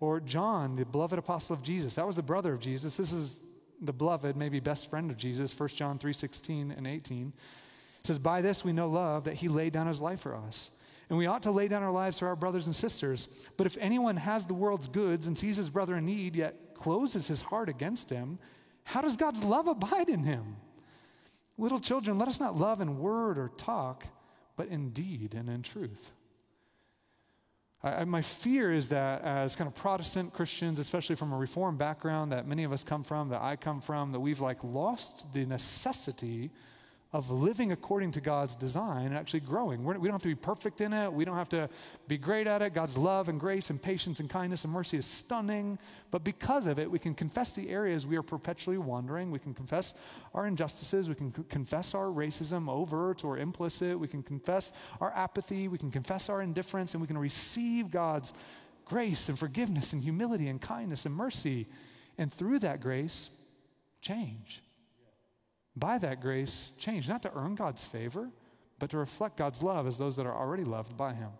[0.00, 2.96] Or John, the beloved apostle of Jesus, that was the brother of Jesus.
[2.96, 3.40] This is
[3.80, 7.32] the beloved, maybe best friend of Jesus, 1 John 3 16 and 18.
[8.00, 10.70] It says, By this we know love, that he laid down his life for us
[11.08, 13.28] and we ought to lay down our lives for our brothers and sisters.
[13.56, 17.28] But if anyone has the world's goods and sees his brother in need, yet closes
[17.28, 18.38] his heart against him,
[18.84, 20.56] how does God's love abide in him?
[21.56, 24.06] Little children, let us not love in word or talk,
[24.56, 26.10] but in deed and in truth.
[27.82, 32.32] I, my fear is that as kind of Protestant Christians, especially from a Reformed background
[32.32, 35.44] that many of us come from, that I come from, that we've like lost the
[35.44, 36.50] necessity
[37.14, 39.84] of living according to God's design and actually growing.
[39.84, 41.12] We're, we do not have to be perfect in it.
[41.12, 41.70] We don't have to
[42.08, 42.74] be great at it.
[42.74, 45.78] God's love and grace and patience and kindness and mercy is stunning.
[46.10, 49.30] But because of it, we can confess the areas we are perpetually wandering.
[49.30, 49.94] We can confess
[50.34, 51.08] our injustices.
[51.08, 53.96] We can c- confess our racism, overt or implicit.
[53.96, 55.68] We can confess our apathy.
[55.68, 56.94] We can confess our indifference.
[56.94, 58.32] And we can receive God's
[58.84, 61.68] grace and forgiveness and humility and kindness and mercy.
[62.18, 63.30] And through that grace,
[64.00, 64.64] change
[65.76, 68.30] by that grace change, not to earn God's favor,
[68.78, 71.30] but to reflect God's love as those that are already loved by Him.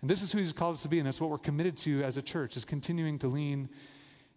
[0.00, 2.02] And this is who He's called us to be, and it's what we're committed to
[2.02, 3.68] as a church, is continuing to lean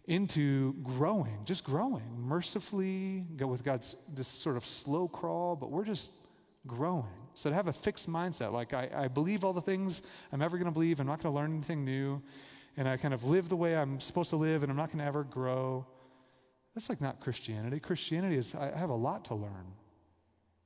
[0.06, 5.84] into growing, just growing mercifully, go with God's this sort of slow crawl, but we're
[5.84, 6.12] just
[6.66, 7.04] growing.
[7.34, 10.02] So to have a fixed mindset, like I, I believe all the things
[10.32, 12.22] I'm ever going to believe, I'm not going to learn anything new,
[12.76, 14.98] and I kind of live the way I'm supposed to live, and I'm not going
[14.98, 15.86] to ever grow.
[16.74, 17.80] That's like not Christianity.
[17.80, 19.66] Christianity is, I have a lot to learn.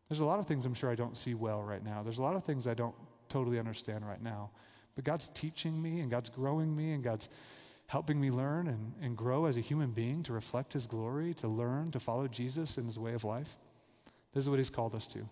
[0.09, 2.03] There's a lot of things I'm sure I don't see well right now.
[2.03, 2.95] There's a lot of things I don't
[3.29, 4.51] totally understand right now.
[4.95, 7.29] But God's teaching me, and God's growing me, and God's
[7.87, 11.49] helping me learn and, and grow as a human being to reflect His glory, to
[11.49, 13.57] learn, to follow Jesus in His way of life.
[14.33, 15.29] This is what He's called us to.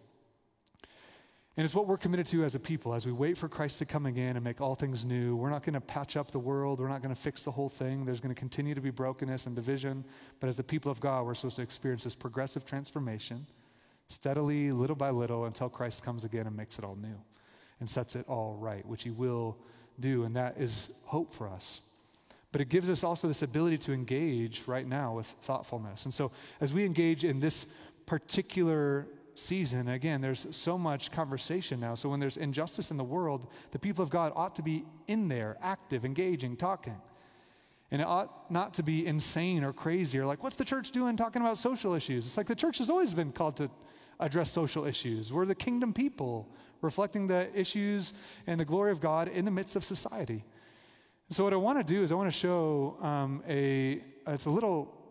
[1.56, 3.84] And it's what we're committed to as a people as we wait for Christ to
[3.84, 5.36] come again and make all things new.
[5.36, 6.80] We're not going to patch up the world.
[6.80, 8.06] We're not going to fix the whole thing.
[8.06, 10.04] There's going to continue to be brokenness and division.
[10.40, 13.46] But as the people of God, we're supposed to experience this progressive transformation
[14.08, 17.20] steadily, little by little, until Christ comes again and makes it all new
[17.80, 19.58] and sets it all right, which He will
[20.00, 20.24] do.
[20.24, 21.82] And that is hope for us.
[22.50, 26.04] But it gives us also this ability to engage right now with thoughtfulness.
[26.04, 26.30] And so
[26.60, 27.66] as we engage in this
[28.06, 29.88] particular season.
[29.88, 31.94] Again, there's so much conversation now.
[31.94, 35.28] So when there's injustice in the world, the people of God ought to be in
[35.28, 37.00] there, active, engaging, talking.
[37.90, 41.16] And it ought not to be insane or crazy or like, what's the church doing
[41.16, 42.26] talking about social issues?
[42.26, 43.70] It's like the church has always been called to
[44.18, 45.32] address social issues.
[45.32, 46.48] We're the kingdom people,
[46.80, 48.14] reflecting the issues
[48.46, 50.44] and the glory of God in the midst of society.
[51.28, 54.50] So, what I want to do is I want to show um, a, it's a
[54.50, 55.01] little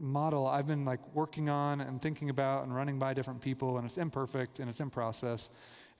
[0.00, 3.86] model I've been like working on and thinking about and running by different people, and
[3.86, 5.50] it's imperfect and it's in process.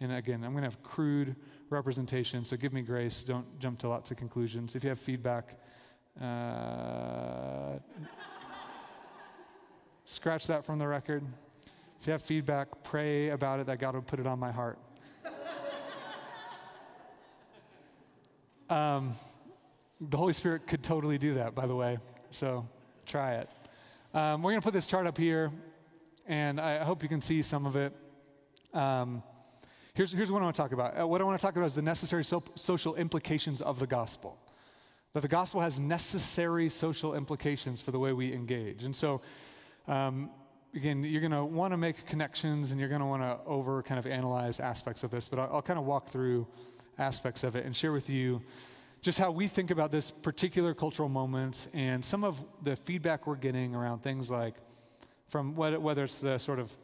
[0.01, 1.37] And again, I'm going to have crude
[1.69, 3.23] representation, so give me grace.
[3.23, 4.75] Don't jump to lots of conclusions.
[4.75, 5.59] If you have feedback,
[6.21, 7.79] uh,
[10.07, 11.23] scratch that from the record.
[12.01, 14.79] If you have feedback, pray about it that God would put it on my heart.
[18.71, 19.15] Um,
[20.01, 21.99] the Holy Spirit could totally do that, by the way,
[22.31, 22.67] so
[23.05, 23.51] try it.
[24.13, 25.53] Um, we're going to put this chart up here,
[26.27, 27.93] and I hope you can see some of it.
[28.75, 29.23] Um,
[29.95, 31.01] here's, here's what I want to talk about.
[31.01, 33.87] Uh, what I want to talk about is the necessary so- social implications of the
[33.87, 34.37] gospel.
[35.13, 38.83] That the gospel has necessary social implications for the way we engage.
[38.83, 39.21] And so,
[39.87, 40.31] um,
[40.75, 43.81] again, you're going to want to make connections and you're going to want to over
[43.85, 46.49] kind of analyze aspects of this, but I'll, I'll kind of walk through
[46.99, 48.43] aspects of it and share with you
[49.03, 53.35] just how we think about this particular cultural moment and some of the feedback we're
[53.35, 54.55] getting around things like
[55.29, 56.75] from whether it's the sort of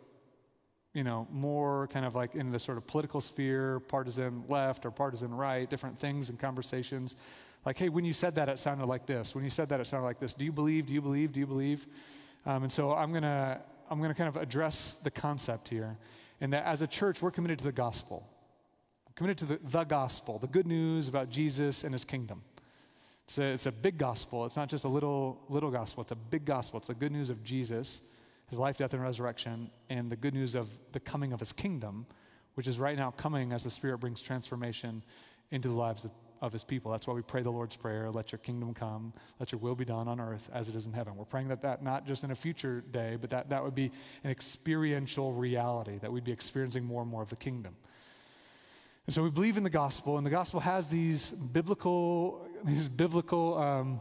[0.94, 4.90] you know more kind of like in the sort of political sphere partisan left or
[4.90, 7.16] partisan right different things and conversations.
[7.66, 9.34] Like hey when you said that it sounded like this.
[9.34, 10.32] When you said that it sounded like this.
[10.32, 10.86] Do you believe?
[10.86, 11.32] Do you believe?
[11.32, 11.86] Do you believe?
[12.46, 13.60] Um, and so i'm to
[13.90, 15.98] i'm to kind of address the concept here.
[16.40, 18.26] And that as a church we're committed to the gospel
[19.16, 22.42] committed to the, the gospel, the good news about Jesus and his kingdom.
[23.24, 24.46] It's a, it's a big gospel.
[24.46, 26.02] It's not just a little, little gospel.
[26.02, 26.78] It's a big gospel.
[26.78, 28.02] It's the good news of Jesus,
[28.48, 32.06] his life, death, and resurrection, and the good news of the coming of his kingdom,
[32.54, 35.02] which is right now coming as the Spirit brings transformation
[35.50, 36.92] into the lives of, of his people.
[36.92, 39.84] That's why we pray the Lord's Prayer let your kingdom come, let your will be
[39.84, 41.16] done on earth as it is in heaven.
[41.16, 43.90] We're praying that that not just in a future day, but that that would be
[44.22, 47.74] an experiential reality, that we'd be experiencing more and more of the kingdom.
[49.06, 53.56] And so we believe in the gospel, and the gospel has these biblical, these biblical
[53.56, 54.00] um,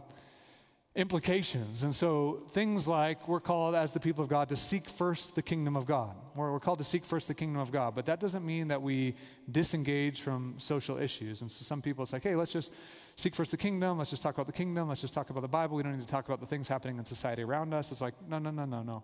[0.96, 1.84] implications.
[1.84, 5.42] And so things like we're called as the people of God to seek first the
[5.42, 6.16] kingdom of God.
[6.34, 8.82] We're, we're called to seek first the kingdom of God, but that doesn't mean that
[8.82, 9.16] we
[9.52, 11.42] disengage from social issues.
[11.42, 12.72] And so some people, it's like, hey, let's just
[13.16, 13.98] seek first the kingdom.
[13.98, 14.88] Let's just talk about the kingdom.
[14.88, 15.76] Let's just talk about the Bible.
[15.78, 17.92] We don't need to talk about the things happening in society around us.
[17.92, 19.04] It's like, no, no, no, no, no.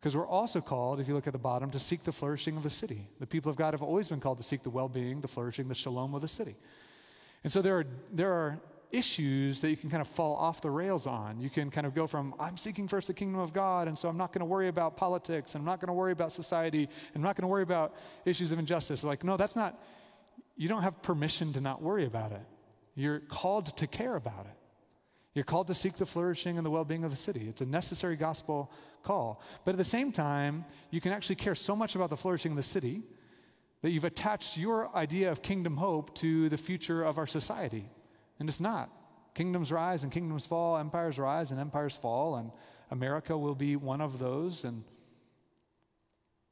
[0.00, 2.62] Because we're also called, if you look at the bottom, to seek the flourishing of
[2.62, 3.08] the city.
[3.18, 5.68] The people of God have always been called to seek the well being, the flourishing,
[5.68, 6.56] the shalom of the city.
[7.44, 8.60] And so there are, there are
[8.92, 11.38] issues that you can kind of fall off the rails on.
[11.38, 14.08] You can kind of go from, I'm seeking first the kingdom of God, and so
[14.08, 16.84] I'm not going to worry about politics, and I'm not going to worry about society,
[16.84, 17.94] and I'm not going to worry about
[18.24, 19.04] issues of injustice.
[19.04, 19.82] Like, no, that's not,
[20.56, 22.42] you don't have permission to not worry about it.
[22.94, 24.56] You're called to care about it.
[25.34, 27.48] You're called to seek the flourishing and the well being of the city.
[27.48, 28.70] It's a necessary gospel
[29.02, 29.40] call.
[29.64, 32.56] But at the same time, you can actually care so much about the flourishing of
[32.56, 33.02] the city
[33.82, 37.88] that you've attached your idea of kingdom hope to the future of our society.
[38.38, 38.90] And it's not.
[39.34, 42.50] Kingdoms rise and kingdoms fall, empires rise and empires fall, and
[42.90, 44.64] America will be one of those.
[44.64, 44.84] And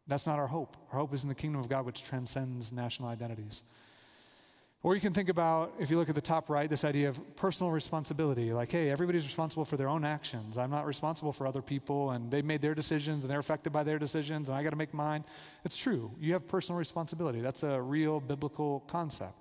[0.07, 0.77] that's not our hope.
[0.93, 3.65] Our hope is in the kingdom of God, which transcends national identities.
[4.85, 7.37] Or you can think about, if you look at the top right, this idea of
[7.37, 8.53] personal responsibility.
[8.53, 10.57] Like, hey, everybody's responsible for their own actions.
[10.57, 13.83] I'm not responsible for other people, and they made their decisions, and they're affected by
[13.83, 15.25] their decisions, and I got to make mine.
[15.65, 16.13] It's true.
[16.21, 17.41] You have personal responsibility.
[17.41, 19.35] That's a real biblical concept.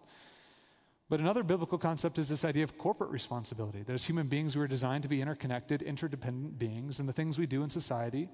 [1.08, 3.84] But another biblical concept is this idea of corporate responsibility.
[3.84, 7.38] That as human beings, we are designed to be interconnected, interdependent beings, and the things
[7.38, 8.28] we do in society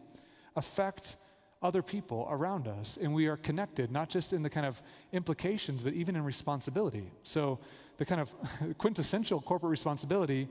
[0.55, 1.17] affect
[1.64, 2.97] other people around us.
[3.01, 7.11] And we are connected, not just in the kind of implications, but even in responsibility.
[7.24, 7.59] So,
[7.97, 8.34] the kind of
[8.78, 10.49] quintessential corporate responsibility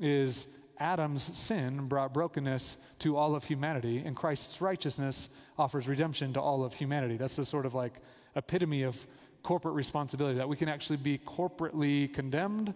[0.00, 0.48] is
[0.78, 6.64] Adam's sin brought brokenness to all of humanity, and Christ's righteousness offers redemption to all
[6.64, 7.16] of humanity.
[7.16, 7.94] That's the sort of like
[8.34, 9.06] epitome of
[9.42, 12.74] corporate responsibility that we can actually be corporately condemned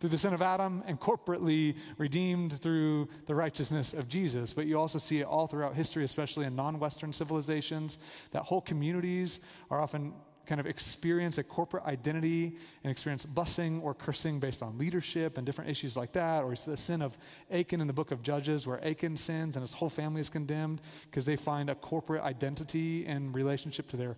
[0.00, 4.52] through the sin of Adam and corporately redeemed through the righteousness of Jesus.
[4.52, 7.98] But you also see it all throughout history, especially in non Western civilizations,
[8.30, 9.40] that whole communities
[9.70, 10.14] are often
[10.48, 15.44] kind of experience a corporate identity and experience blessing or cursing based on leadership and
[15.44, 16.42] different issues like that.
[16.42, 17.18] Or it's the sin of
[17.52, 20.80] Achan in the book of Judges, where Achan sins and his whole family is condemned
[21.04, 24.16] because they find a corporate identity in relationship to their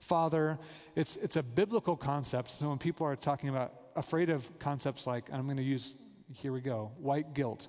[0.00, 0.58] father.
[0.96, 2.50] It's, it's a biblical concept.
[2.50, 5.96] So when people are talking about afraid of concepts like, I'm going to use,
[6.32, 7.68] here we go, white guilt.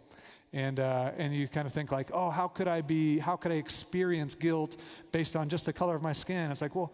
[0.51, 3.51] And, uh, and you kind of think like, oh, how could I be, how could
[3.51, 4.77] I experience guilt
[5.11, 6.51] based on just the color of my skin?
[6.51, 6.93] It's like, well,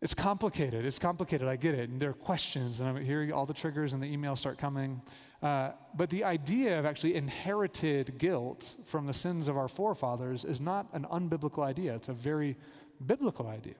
[0.00, 0.84] it's complicated.
[0.84, 1.46] It's complicated.
[1.46, 1.88] I get it.
[1.88, 5.00] And there are questions, and I'm hearing all the triggers, and the emails start coming.
[5.40, 10.60] Uh, but the idea of actually inherited guilt from the sins of our forefathers is
[10.60, 11.94] not an unbiblical idea.
[11.94, 12.56] It's a very
[13.04, 13.74] biblical idea.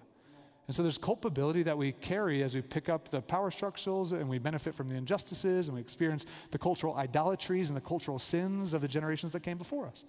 [0.72, 4.26] And so there's culpability that we carry as we pick up the power structures and
[4.26, 8.72] we benefit from the injustices and we experience the cultural idolatries and the cultural sins
[8.72, 10.06] of the generations that came before us.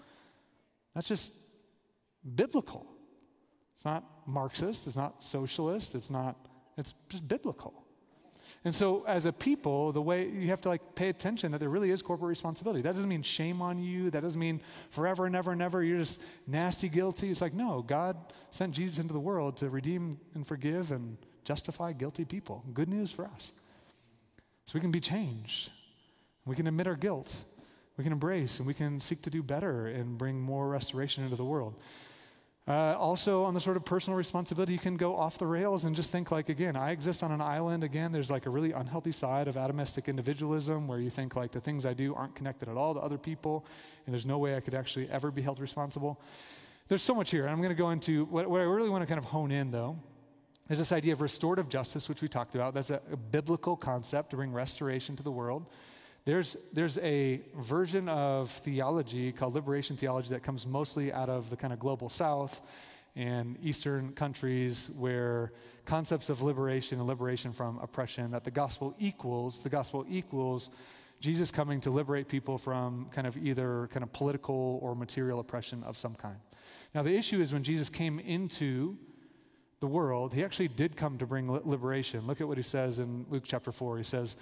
[0.96, 1.34] That's just
[2.34, 2.88] biblical.
[3.76, 6.38] It's not Marxist, it's not socialist, it's not,
[6.78, 7.83] it's just biblical.
[8.66, 11.70] And so, as a people, the way you have to like pay attention that there
[11.70, 12.82] really is corporate responsibility.
[12.82, 14.10] That doesn't mean shame on you.
[14.10, 17.30] That doesn't mean forever and ever and ever you're just nasty, guilty.
[17.30, 18.16] It's like, no, God
[18.52, 22.64] sent Jesus into the world to redeem and forgive and justify guilty people.
[22.74, 23.52] Good news for us.
[24.66, 25.72] So we can be changed.
[26.46, 27.44] We can admit our guilt.
[27.98, 31.36] We can embrace and we can seek to do better and bring more restoration into
[31.36, 31.76] the world.
[32.66, 35.94] Uh, also, on the sort of personal responsibility, you can go off the rails and
[35.94, 37.84] just think like, again, I exist on an island.
[37.84, 41.60] Again, there's like a really unhealthy side of atomistic individualism where you think like the
[41.60, 43.66] things I do aren't connected at all to other people,
[44.06, 46.22] and there's no way I could actually ever be held responsible.
[46.88, 47.44] There's so much here.
[47.44, 49.52] and I'm going to go into what, what I really want to kind of hone
[49.52, 50.00] in, though,
[50.70, 52.74] is this idea of restorative justice, which we talked about.
[52.74, 55.66] That's a, a biblical concept to bring restoration to the world.
[56.26, 61.58] There's, there's a version of theology called liberation theology that comes mostly out of the
[61.58, 62.62] kind of global south
[63.16, 65.52] and Eastern countries where
[65.86, 70.70] concepts of liberation and liberation from oppression, that the gospel equals, the gospel equals
[71.20, 75.84] Jesus coming to liberate people from kind of either kind of political or material oppression
[75.84, 76.38] of some kind.
[76.96, 78.98] Now, the issue is when Jesus came into
[79.82, 82.28] the world, he actually did come to bring liberation.
[82.28, 83.98] Look at what he says in Luke chapter 4.
[83.98, 84.38] He says,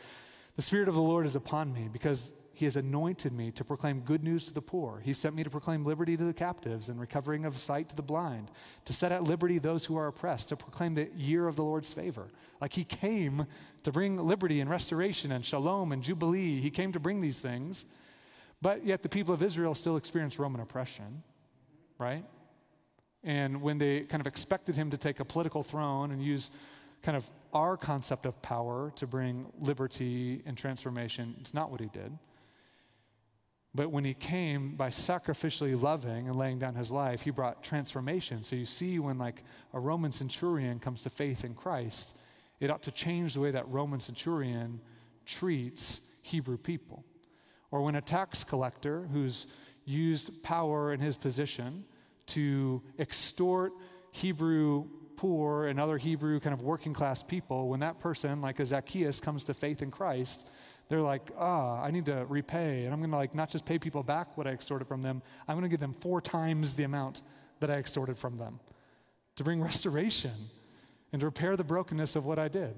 [0.62, 4.02] the Spirit of the Lord is upon me because he has anointed me to proclaim
[4.02, 5.02] good news to the poor.
[5.04, 8.04] He sent me to proclaim liberty to the captives and recovering of sight to the
[8.04, 8.52] blind,
[8.86, 11.92] to set at liberty those who are oppressed, to proclaim the year of the Lord's
[11.92, 12.28] favor.
[12.62, 13.48] Like he came
[13.82, 16.62] to bring liberty and restoration and shalom and jubilee.
[16.62, 17.88] He came to bring these things,
[18.62, 21.24] but yet the people of Israel still experience Roman oppression,
[21.98, 22.24] right?
[23.24, 26.52] And when they kind of expected him to take a political throne and use
[27.02, 31.36] kind of our concept of power to bring liberty and transformation.
[31.40, 32.18] It's not what he did.
[33.74, 38.44] But when he came by sacrificially loving and laying down his life, he brought transformation.
[38.44, 39.44] So you see, when like
[39.74, 42.18] a Roman centurion comes to faith in Christ,
[42.60, 44.82] it ought to change the way that Roman centurion
[45.26, 47.06] treats Hebrew people.
[47.72, 49.48] Or when a tax collector who's
[49.86, 51.86] used power in his position
[52.28, 53.72] to extort
[54.12, 54.88] Hebrew
[55.18, 59.20] poor and other Hebrew kind of working class people, when that person, like a Zacchaeus,
[59.20, 60.48] comes to faith in Christ,
[60.90, 62.84] they're like, ah, I need to repay.
[62.86, 65.22] And I'm going to like not just pay people back what I extorted from them,
[65.48, 67.22] I'm going to give them four times the amount
[67.60, 68.60] that I extorted from them
[69.38, 70.50] to bring restoration
[71.14, 72.76] and to repair the brokenness of what I did.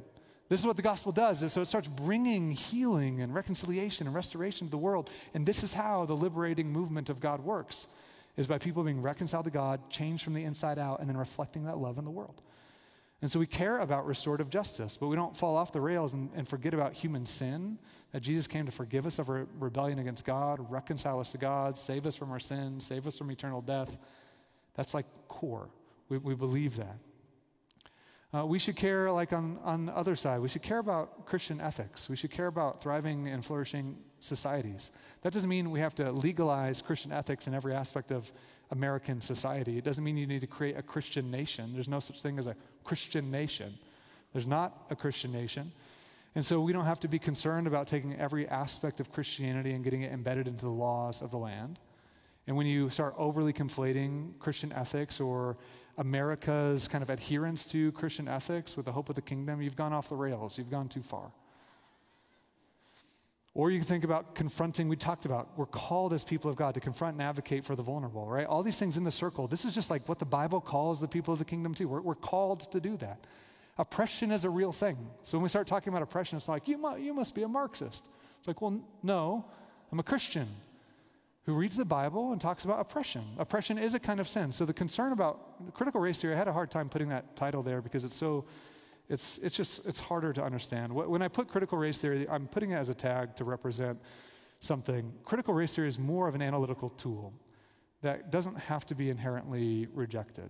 [0.50, 1.52] This is what the gospel does.
[1.52, 5.10] So it starts bringing healing and reconciliation and restoration to the world.
[5.34, 7.88] And this is how the liberating movement of God works
[8.36, 11.66] is by people being reconciled to God, changed from the inside out, and then reflecting
[11.66, 12.42] that love in the world.
[13.22, 16.30] And so we care about restorative justice, but we don't fall off the rails and,
[16.36, 17.80] and forget about human sin,
[18.12, 21.78] that Jesus came to forgive us of our rebellion against God, reconcile us to God,
[21.78, 23.98] save us from our sins, save us from eternal death.
[24.76, 25.70] That's like core.
[26.10, 26.98] We, we believe that.
[28.36, 31.62] Uh, we should care, like on, on the other side, we should care about Christian
[31.62, 32.10] ethics.
[32.10, 34.92] We should care about thriving and flourishing societies.
[35.22, 38.32] That doesn't mean we have to legalize Christian ethics in every aspect of
[38.72, 39.78] American society.
[39.78, 41.74] It doesn't mean you need to create a Christian nation.
[41.74, 43.78] There's no such thing as a Christian nation.
[44.32, 45.72] There's not a Christian nation.
[46.36, 49.84] And so we don't have to be concerned about taking every aspect of Christianity and
[49.84, 51.80] getting it embedded into the laws of the land.
[52.48, 55.58] And when you start overly conflating Christian ethics or
[55.98, 59.94] America's kind of adherence to Christian ethics with the hope of the kingdom, you've gone
[59.94, 60.58] off the rails.
[60.58, 61.32] You've gone too far.
[63.56, 66.74] Or you can think about confronting, we talked about, we're called as people of God
[66.74, 68.48] to confront and advocate for the vulnerable, right?
[68.48, 69.48] All these things in the circle.
[69.48, 71.86] This is just like what the Bible calls the people of the kingdom to.
[71.86, 73.28] We're, we're called to do that.
[73.78, 74.98] Oppression is a real thing.
[75.22, 77.48] So when we start talking about oppression, it's like, you, mu- you must be a
[77.48, 78.08] Marxist.
[78.40, 79.46] It's like, well, no,
[79.92, 80.48] I'm a Christian
[81.46, 83.24] who reads the Bible and talks about oppression.
[83.38, 84.52] Oppression is a kind of sin.
[84.52, 87.62] So the concern about critical race theory, I had a hard time putting that title
[87.62, 88.46] there because it's so
[89.10, 90.94] it's, it's just, it's harder to understand.
[90.94, 94.00] When I put critical race theory, I'm putting it as a tag to represent
[94.60, 95.14] something.
[95.26, 97.34] Critical race theory is more of an analytical tool
[98.02, 100.50] that doesn't have to be inherently rejected.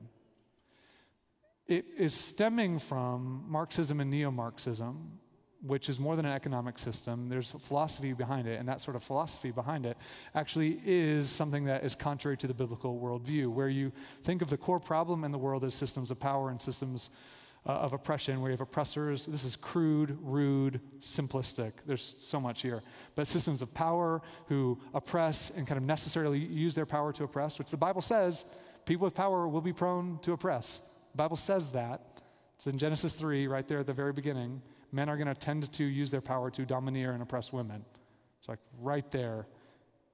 [1.67, 5.19] It is stemming from Marxism and neo Marxism,
[5.65, 7.29] which is more than an economic system.
[7.29, 9.97] There's philosophy behind it, and that sort of philosophy behind it
[10.35, 13.93] actually is something that is contrary to the biblical worldview, where you
[14.23, 17.09] think of the core problem in the world as systems of power and systems
[17.65, 19.25] uh, of oppression, where you have oppressors.
[19.25, 21.73] This is crude, rude, simplistic.
[21.85, 22.81] There's so much here.
[23.15, 27.59] But systems of power who oppress and kind of necessarily use their power to oppress,
[27.59, 28.45] which the Bible says
[28.85, 30.81] people with power will be prone to oppress.
[31.11, 32.01] The Bible says that.
[32.55, 34.61] It's in Genesis 3, right there at the very beginning.
[34.91, 37.83] Men are going to tend to use their power to domineer and oppress women.
[38.39, 39.47] It's like right there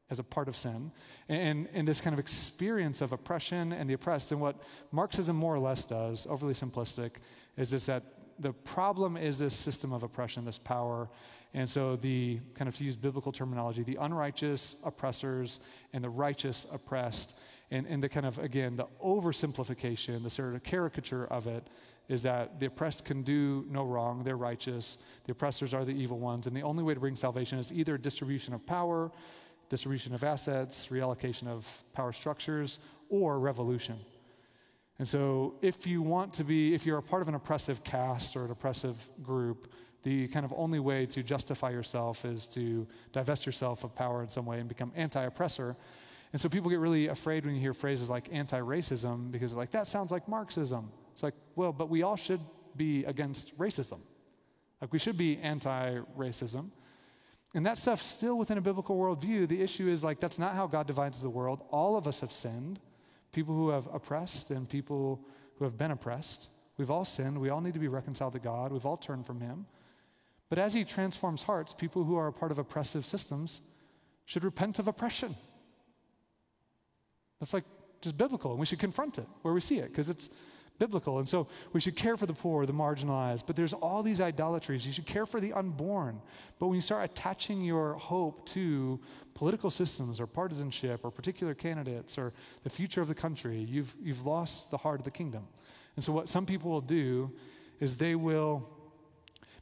[0.09, 0.91] as a part of sin.
[1.27, 4.31] And, and this kind of experience of oppression and the oppressed.
[4.31, 4.55] And what
[4.91, 7.11] Marxism more or less does, overly simplistic,
[7.57, 8.03] is this that
[8.39, 11.09] the problem is this system of oppression, this power.
[11.53, 15.59] And so, the kind of to use biblical terminology, the unrighteous oppressors
[15.93, 17.37] and the righteous oppressed.
[17.71, 21.67] And, and the kind of, again, the oversimplification, the sort of caricature of it
[22.07, 26.17] is that the oppressed can do no wrong, they're righteous, the oppressors are the evil
[26.17, 29.11] ones, and the only way to bring salvation is either distribution of power
[29.69, 33.99] distribution of assets, reallocation of power structures, or revolution.
[34.97, 38.35] And so, if you want to be, if you're a part of an oppressive caste
[38.35, 39.71] or an oppressive group,
[40.03, 44.29] the kind of only way to justify yourself is to divest yourself of power in
[44.29, 45.77] some way and become anti oppressor.
[46.33, 49.71] And so, people get really afraid when you hear phrases like anti racism because, like,
[49.71, 50.91] that sounds like Marxism.
[51.13, 52.41] It's like, well, but we all should
[52.75, 53.99] be against racism.
[54.81, 56.71] Like, we should be anti racism.
[57.55, 59.47] And that stuff's still within a biblical worldview.
[59.47, 61.63] The issue is like, that's not how God divides the world.
[61.71, 62.79] All of us have sinned.
[63.31, 65.25] People who have oppressed and people
[65.57, 66.49] who have been oppressed.
[66.77, 67.39] We've all sinned.
[67.39, 68.71] We all need to be reconciled to God.
[68.71, 69.65] We've all turned from Him.
[70.47, 73.61] But as He transforms hearts, people who are a part of oppressive systems
[74.25, 75.35] should repent of oppression.
[77.39, 77.65] That's like
[78.01, 80.29] just biblical, and we should confront it where we see it because it's
[80.79, 81.19] biblical.
[81.19, 84.85] And so we should care for the poor, the marginalized, but there's all these idolatries.
[84.85, 86.21] You should care for the unborn.
[86.57, 88.99] But when you start attaching your hope to
[89.35, 94.25] political systems or partisanship or particular candidates or the future of the country, you've, you've
[94.25, 95.47] lost the heart of the kingdom.
[95.95, 97.31] And so what some people will do
[97.79, 98.67] is they will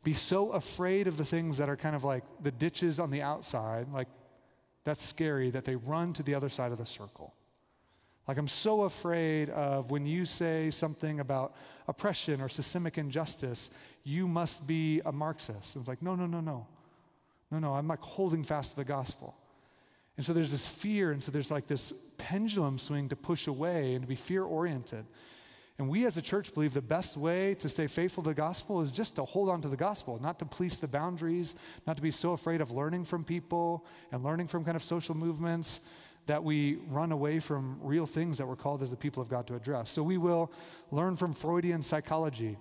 [0.03, 3.21] be so afraid of the things that are kind of like the ditches on the
[3.21, 4.07] outside, like
[4.83, 7.33] that's scary, that they run to the other side of the circle.
[8.27, 11.55] Like, I'm so afraid of when you say something about
[11.87, 13.69] oppression or systemic injustice,
[14.03, 15.75] you must be a Marxist.
[15.75, 16.67] And it's like, no, no, no, no.
[17.51, 19.35] No, no, I'm like holding fast to the gospel.
[20.17, 23.93] And so there's this fear, and so there's like this pendulum swing to push away
[23.93, 25.05] and to be fear oriented.
[25.77, 28.81] And we as a church believe the best way to stay faithful to the gospel
[28.81, 31.55] is just to hold on to the gospel, not to police the boundaries,
[31.85, 35.15] not to be so afraid of learning from people and learning from kind of social
[35.15, 35.81] movements
[36.27, 39.47] that we run away from real things that we're called as the people of God
[39.47, 39.89] to address.
[39.89, 40.51] So we will
[40.91, 42.57] learn from Freudian psychology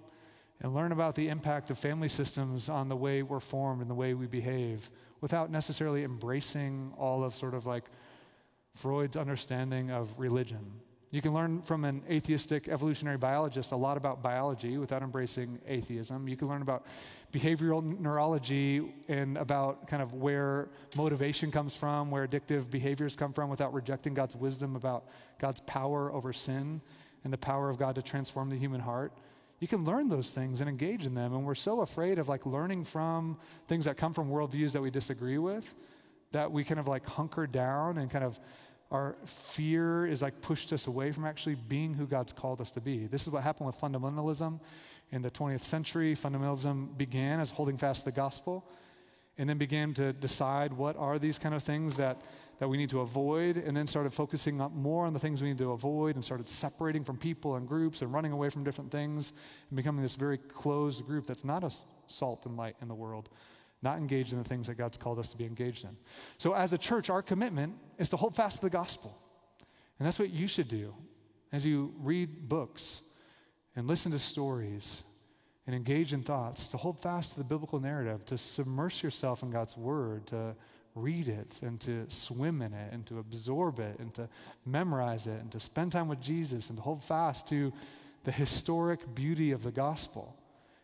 [0.60, 3.94] and learn about the impact of family systems on the way we're formed and the
[3.94, 4.90] way we behave
[5.20, 7.84] without necessarily embracing all of sort of like
[8.74, 10.80] Freud's understanding of religion.
[11.10, 16.26] You can learn from an atheistic evolutionary biologist a lot about biology without embracing atheism.
[16.26, 16.84] You can learn about
[17.32, 23.50] behavioral neurology and about kind of where motivation comes from, where addictive behaviors come from
[23.50, 25.04] without rejecting God's wisdom about
[25.38, 26.80] God's power over sin
[27.22, 29.12] and the power of God to transform the human heart.
[29.60, 31.34] You can learn those things and engage in them.
[31.34, 33.38] And we're so afraid of like learning from
[33.68, 35.74] things that come from worldviews that we disagree with
[36.32, 38.38] that we kind of like hunker down and kind of
[38.90, 42.80] our fear is like pushed us away from actually being who God's called us to
[42.80, 43.06] be.
[43.06, 44.60] This is what happened with fundamentalism
[45.10, 46.14] in the 20th century.
[46.14, 48.64] Fundamentalism began as holding fast to the gospel
[49.38, 52.22] and then began to decide what are these kind of things that,
[52.58, 55.48] that we need to avoid, and then started focusing up more on the things we
[55.48, 58.90] need to avoid and started separating from people and groups and running away from different
[58.90, 59.32] things
[59.68, 61.70] and becoming this very closed group that's not a
[62.06, 63.28] salt and light in the world
[63.82, 65.96] not engaged in the things that God's called us to be engaged in.
[66.38, 69.16] So, as a church, our commitment is to hold fast to the gospel.
[69.98, 70.94] And that's what you should do
[71.52, 73.02] as you read books
[73.74, 75.04] and listen to stories
[75.66, 79.50] and engage in thoughts, to hold fast to the biblical narrative, to submerge yourself in
[79.50, 80.54] God's word, to
[80.94, 84.28] read it and to swim in it and to absorb it and to
[84.64, 87.72] memorize it and to spend time with Jesus and to hold fast to
[88.24, 90.34] the historic beauty of the gospel.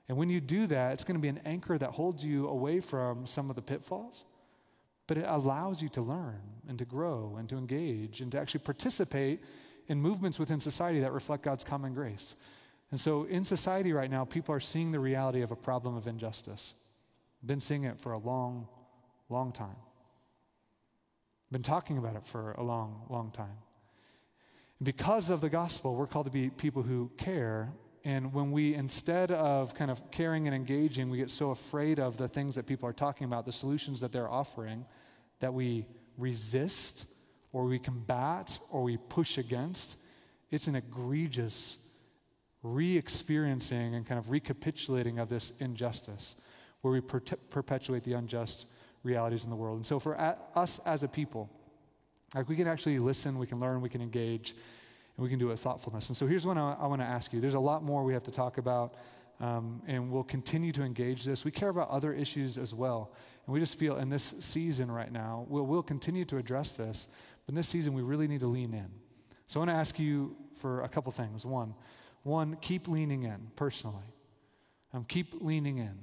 [0.08, 2.80] And when you do that, it's going to be an anchor that holds you away
[2.80, 4.24] from some of the pitfalls,
[5.06, 8.60] but it allows you to learn and to grow and to engage and to actually
[8.60, 9.40] participate
[9.88, 12.36] in movements within society that reflect God's common grace.
[12.90, 16.06] And so in society right now, people are seeing the reality of a problem of
[16.06, 16.74] injustice.
[17.44, 18.68] Been seeing it for a long,
[19.28, 19.76] long time.
[21.50, 23.58] Been talking about it for a long, long time.
[24.78, 27.72] And because of the gospel, we're called to be people who care.
[28.04, 32.16] And when we, instead of kind of caring and engaging, we get so afraid of
[32.16, 34.84] the things that people are talking about, the solutions that they're offering,
[35.40, 35.86] that we
[36.18, 37.06] resist
[37.52, 39.98] or we combat or we push against,
[40.50, 41.78] it's an egregious
[42.62, 46.36] re experiencing and kind of recapitulating of this injustice,
[46.80, 48.66] where we per- perpetuate the unjust
[49.02, 49.76] realities in the world.
[49.76, 51.50] And so, for a- us as a people,
[52.34, 54.54] like we can actually listen, we can learn, we can engage,
[55.16, 56.08] and we can do it with thoughtfulness.
[56.08, 58.12] And so, here's what I, I want to ask you there's a lot more we
[58.12, 58.94] have to talk about.
[59.40, 61.44] Um, and we'll continue to engage this.
[61.44, 63.12] We care about other issues as well.
[63.44, 67.08] And we just feel in this season right now, we'll, we'll continue to address this.
[67.44, 68.88] But in this season, we really need to lean in.
[69.48, 71.44] So I want to ask you for a couple things.
[71.44, 71.74] One,
[72.22, 74.04] one, keep leaning in personally.
[74.92, 75.98] Um, keep leaning in.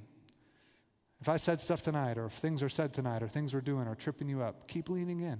[1.22, 3.86] If I said stuff tonight, or if things are said tonight, or things we're doing
[3.86, 5.38] are tripping you up, keep leaning in.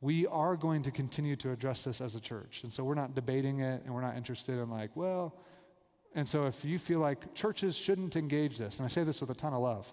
[0.00, 2.60] We are going to continue to address this as a church.
[2.62, 5.34] And so we're not debating it and we're not interested in, like, well,
[6.14, 9.30] and so if you feel like churches shouldn't engage this, and I say this with
[9.30, 9.92] a ton of love,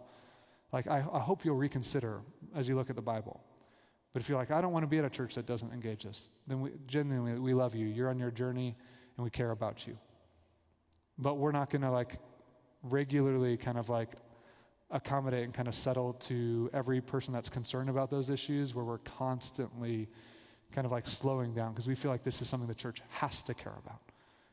[0.71, 2.21] like, I, I hope you'll reconsider
[2.55, 3.43] as you look at the Bible.
[4.13, 6.03] But if you're like, I don't want to be at a church that doesn't engage
[6.03, 7.85] this, then we, genuinely, we love you.
[7.85, 8.75] You're on your journey
[9.17, 9.97] and we care about you.
[11.17, 12.17] But we're not going to like
[12.83, 14.13] regularly kind of like
[14.91, 18.99] accommodate and kind of settle to every person that's concerned about those issues where we're
[18.99, 20.07] constantly
[20.71, 23.41] kind of like slowing down because we feel like this is something the church has
[23.43, 23.99] to care about.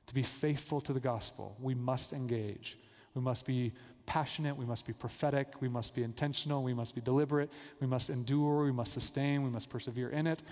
[0.07, 2.78] To be faithful to the gospel, we must engage.
[3.14, 3.72] We must be
[4.07, 8.11] passionate, we must be prophetic, we must be intentional, we must be deliberate, we must
[8.11, 10.43] endure, we must sustain, we must persevere in it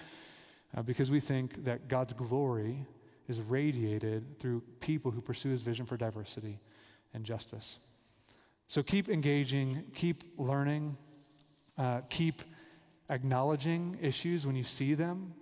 [0.77, 2.87] uh, because we think that God's glory
[3.29, 6.61] is radiated through people who pursue his vision for diversity
[7.15, 7.79] and justice.
[8.71, 10.97] So keep engaging, keep learning,
[11.77, 12.43] uh, keep
[13.09, 15.35] acknowledging issues when you see them.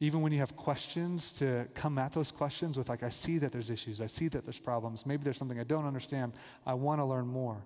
[0.00, 3.52] Even when you have questions, to come at those questions with, like, I see that
[3.52, 6.32] there's issues, I see that there's problems, maybe there's something I don't understand,
[6.66, 7.64] I want to learn more.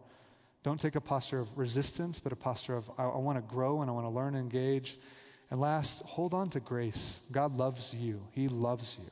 [0.63, 3.81] Don't take a posture of resistance, but a posture of, I, I want to grow
[3.81, 4.99] and I want to learn and engage.
[5.51, 7.21] And last, hold on to grace.
[7.33, 9.11] God loves you, He loves you.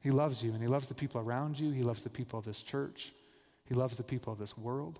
[0.00, 1.70] He loves you and He loves the people around you.
[1.70, 3.12] He loves the people of this church.
[3.68, 4.98] He loves the people of this world.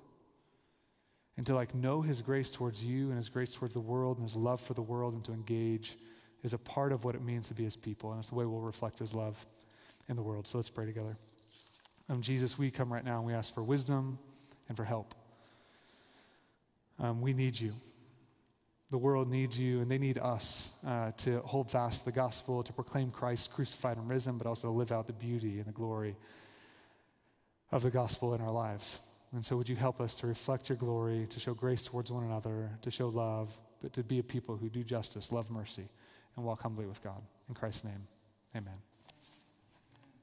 [1.37, 4.27] And to like know His grace towards you and His grace towards the world and
[4.27, 5.97] His love for the world and to engage
[6.43, 8.11] is a part of what it means to be His people.
[8.11, 9.47] And it's the way we'll reflect His love
[10.09, 10.47] in the world.
[10.47, 11.17] So let's pray together.
[12.11, 14.19] Um, Jesus, we come right now and we ask for wisdom
[14.69, 15.15] and for help.
[16.99, 17.73] Um, we need you.
[18.91, 22.73] The world needs you, and they need us uh, to hold fast the gospel, to
[22.73, 26.17] proclaim Christ crucified and risen, but also to live out the beauty and the glory
[27.71, 28.99] of the gospel in our lives.
[29.33, 32.25] And so, would you help us to reflect your glory, to show grace towards one
[32.25, 35.89] another, to show love, but to be a people who do justice, love mercy,
[36.37, 37.23] and walk humbly with God.
[37.49, 38.07] In Christ's name,
[38.57, 38.88] amen.